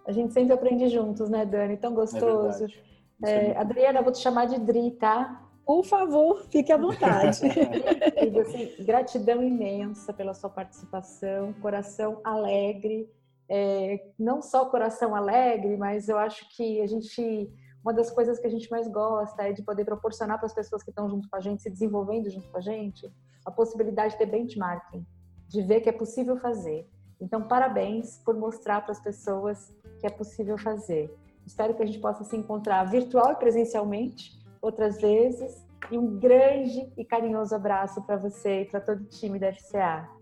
A 0.07 0.11
gente 0.11 0.33
sempre 0.33 0.53
aprende 0.53 0.87
juntos, 0.87 1.29
né, 1.29 1.45
Dani? 1.45 1.77
Tão 1.77 1.93
gostoso. 1.93 2.65
É 2.65 2.87
é, 3.23 3.57
Adriana, 3.57 4.01
vou 4.01 4.11
te 4.11 4.19
chamar 4.19 4.45
de 4.45 4.59
Dri, 4.59 4.91
tá? 4.91 5.43
Por 5.65 5.83
favor, 5.83 6.45
fique 6.49 6.71
à 6.71 6.77
vontade. 6.77 7.41
e, 7.43 8.39
assim, 8.39 8.85
gratidão 8.85 9.43
imensa 9.43 10.13
pela 10.13 10.33
sua 10.33 10.49
participação, 10.49 11.51
coração 11.61 12.21
alegre, 12.23 13.09
é, 13.49 14.11
não 14.17 14.41
só 14.41 14.65
coração 14.65 15.15
alegre, 15.15 15.75
mas 15.77 16.07
eu 16.09 16.17
acho 16.17 16.47
que 16.55 16.79
a 16.81 16.87
gente, 16.87 17.51
uma 17.83 17.93
das 17.93 18.11
coisas 18.11 18.39
que 18.39 18.47
a 18.47 18.49
gente 18.49 18.69
mais 18.69 18.87
gosta 18.87 19.43
é 19.43 19.51
de 19.51 19.63
poder 19.63 19.83
proporcionar 19.83 20.37
para 20.37 20.45
as 20.45 20.53
pessoas 20.53 20.83
que 20.83 20.91
estão 20.91 21.09
junto 21.09 21.29
com 21.29 21.35
a 21.35 21.41
gente, 21.41 21.61
se 21.61 21.69
desenvolvendo 21.69 22.29
junto 22.29 22.47
com 22.49 22.57
a 22.57 22.61
gente, 22.61 23.11
a 23.45 23.51
possibilidade 23.51 24.13
de 24.13 24.19
ter 24.19 24.27
benchmarking, 24.27 25.05
de 25.47 25.61
ver 25.63 25.81
que 25.81 25.89
é 25.89 25.93
possível 25.93 26.37
fazer. 26.37 26.87
Então, 27.19 27.41
parabéns 27.41 28.19
por 28.23 28.35
mostrar 28.35 28.81
para 28.81 28.91
as 28.91 28.99
pessoas 28.99 29.73
que 29.99 30.05
é 30.05 30.09
possível 30.09 30.57
fazer. 30.57 31.13
Espero 31.45 31.73
que 31.73 31.81
a 31.81 31.85
gente 31.85 31.99
possa 31.99 32.23
se 32.23 32.35
encontrar 32.35 32.83
virtual 32.83 33.31
e 33.31 33.35
presencialmente 33.35 34.37
outras 34.61 34.99
vezes. 34.99 35.65
E 35.91 35.97
um 35.97 36.19
grande 36.19 36.91
e 36.97 37.05
carinhoso 37.05 37.55
abraço 37.55 38.01
para 38.01 38.17
você 38.17 38.61
e 38.61 38.65
para 38.65 38.81
todo 38.81 39.01
o 39.01 39.05
time 39.05 39.39
da 39.39 39.53
FCA. 39.53 40.17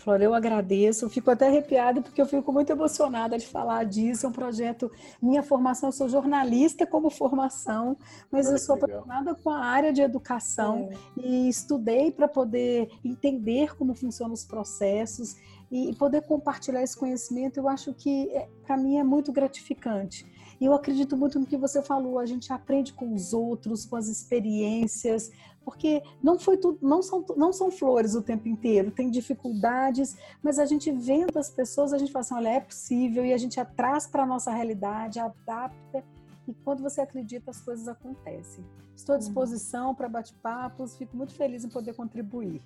Flor, 0.00 0.22
eu 0.22 0.32
agradeço, 0.32 1.04
eu 1.04 1.10
fico 1.10 1.30
até 1.30 1.46
arrepiada 1.46 2.00
porque 2.00 2.22
eu 2.22 2.26
fico 2.26 2.50
muito 2.50 2.70
emocionada 2.70 3.36
de 3.36 3.46
falar 3.46 3.84
disso. 3.84 4.24
É 4.24 4.28
um 4.30 4.32
projeto, 4.32 4.90
minha 5.20 5.42
formação, 5.42 5.90
eu 5.90 5.92
sou 5.92 6.08
jornalista 6.08 6.86
como 6.86 7.10
formação, 7.10 7.98
mas 8.30 8.46
Olha 8.46 8.54
eu 8.54 8.58
sou 8.58 8.76
apaixonada 8.76 9.34
com 9.34 9.50
a 9.50 9.58
área 9.58 9.92
de 9.92 10.00
educação 10.00 10.88
é. 10.90 11.20
e 11.20 11.48
estudei 11.50 12.10
para 12.10 12.26
poder 12.26 12.88
entender 13.04 13.76
como 13.76 13.94
funcionam 13.94 14.32
os 14.32 14.44
processos 14.44 15.36
e 15.70 15.94
poder 15.94 16.22
compartilhar 16.22 16.82
esse 16.82 16.96
conhecimento. 16.96 17.58
Eu 17.58 17.68
acho 17.68 17.94
que 17.94 18.28
é, 18.30 18.48
para 18.64 18.76
mim 18.76 18.98
é 18.98 19.04
muito 19.04 19.32
gratificante. 19.32 20.26
E 20.60 20.64
eu 20.64 20.74
acredito 20.74 21.16
muito 21.16 21.38
no 21.38 21.46
que 21.46 21.56
você 21.56 21.80
falou, 21.80 22.18
a 22.18 22.26
gente 22.26 22.52
aprende 22.52 22.92
com 22.92 23.14
os 23.14 23.32
outros, 23.32 23.86
com 23.86 23.96
as 23.96 24.08
experiências, 24.08 25.30
porque 25.64 26.02
não 26.22 26.38
foi 26.38 26.58
tudo, 26.58 26.78
não 26.82 27.02
são, 27.02 27.24
não 27.34 27.50
são 27.50 27.70
flores 27.70 28.14
o 28.14 28.20
tempo 28.20 28.46
inteiro, 28.46 28.90
tem 28.90 29.10
dificuldades, 29.10 30.16
mas 30.42 30.58
a 30.58 30.66
gente 30.66 30.90
vendo 30.90 31.38
as 31.38 31.48
pessoas, 31.48 31.94
a 31.94 31.98
gente 31.98 32.12
fala 32.12 32.20
assim, 32.20 32.34
olha, 32.34 32.48
é 32.48 32.60
possível, 32.60 33.24
e 33.24 33.32
a 33.32 33.38
gente 33.38 33.58
traz 33.74 34.06
para 34.06 34.24
a 34.24 34.26
nossa 34.26 34.50
realidade, 34.50 35.18
adapta, 35.18 36.04
e 36.46 36.52
quando 36.64 36.82
você 36.82 37.00
acredita, 37.00 37.50
as 37.50 37.60
coisas 37.60 37.88
acontecem. 37.88 38.64
Estou 38.94 39.14
à 39.14 39.16
uhum. 39.16 39.20
disposição 39.20 39.94
para 39.94 40.08
bate-papos, 40.08 40.96
fico 40.96 41.16
muito 41.16 41.32
feliz 41.32 41.64
em 41.64 41.68
poder 41.68 41.94
contribuir. 41.94 42.60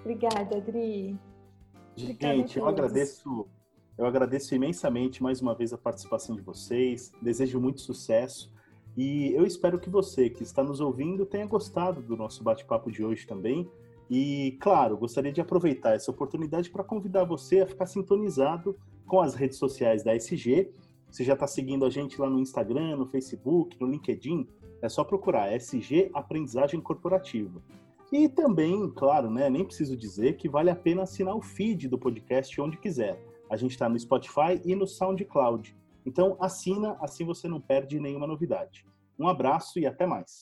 Obrigada, 0.00 0.56
Adri. 0.56 1.16
Gente, 1.98 2.58
eu 2.58 2.66
agradeço 2.66 3.48
eu 3.96 4.06
agradeço 4.06 4.54
imensamente 4.54 5.20
mais 5.20 5.42
uma 5.42 5.56
vez 5.56 5.72
a 5.72 5.78
participação 5.78 6.36
de 6.36 6.42
vocês, 6.42 7.10
desejo 7.20 7.60
muito 7.60 7.80
sucesso 7.80 8.48
e 8.96 9.32
eu 9.32 9.46
espero 9.46 9.78
que 9.78 9.88
você 9.88 10.28
que 10.28 10.42
está 10.42 10.62
nos 10.62 10.80
ouvindo 10.80 11.24
tenha 11.24 11.46
gostado 11.46 12.02
do 12.02 12.16
nosso 12.16 12.42
bate-papo 12.42 12.90
de 12.90 13.04
hoje 13.04 13.26
também. 13.28 13.70
E, 14.10 14.58
claro, 14.60 14.96
gostaria 14.96 15.30
de 15.30 15.40
aproveitar 15.40 15.94
essa 15.94 16.10
oportunidade 16.10 16.68
para 16.68 16.82
convidar 16.82 17.24
você 17.24 17.60
a 17.60 17.66
ficar 17.66 17.86
sintonizado 17.86 18.76
com 19.06 19.20
as 19.20 19.36
redes 19.36 19.56
sociais 19.56 20.02
da 20.02 20.16
SG. 20.16 20.72
Você 21.08 21.22
já 21.22 21.34
está 21.34 21.46
seguindo 21.46 21.84
a 21.84 21.90
gente 21.90 22.20
lá 22.20 22.28
no 22.28 22.40
Instagram, 22.40 22.96
no 22.96 23.06
Facebook, 23.06 23.80
no 23.80 23.86
LinkedIn? 23.86 24.48
É 24.82 24.88
só 24.88 25.04
procurar 25.04 25.52
SG 25.52 26.10
Aprendizagem 26.12 26.80
Corporativa. 26.80 27.62
E 28.10 28.28
também, 28.28 28.90
claro, 28.90 29.30
né, 29.30 29.50
nem 29.50 29.64
preciso 29.64 29.96
dizer 29.96 30.36
que 30.36 30.48
vale 30.48 30.70
a 30.70 30.76
pena 30.76 31.02
assinar 31.02 31.36
o 31.36 31.42
feed 31.42 31.88
do 31.88 31.98
podcast 31.98 32.58
onde 32.60 32.78
quiser. 32.78 33.22
A 33.50 33.56
gente 33.56 33.72
está 33.72 33.88
no 33.88 33.98
Spotify 33.98 34.60
e 34.64 34.74
no 34.74 34.86
SoundCloud. 34.86 35.76
Então 36.06 36.36
assina, 36.40 36.96
assim 37.00 37.24
você 37.24 37.46
não 37.46 37.60
perde 37.60 38.00
nenhuma 38.00 38.26
novidade. 38.26 38.86
Um 39.18 39.28
abraço 39.28 39.78
e 39.78 39.86
até 39.86 40.06
mais. 40.06 40.36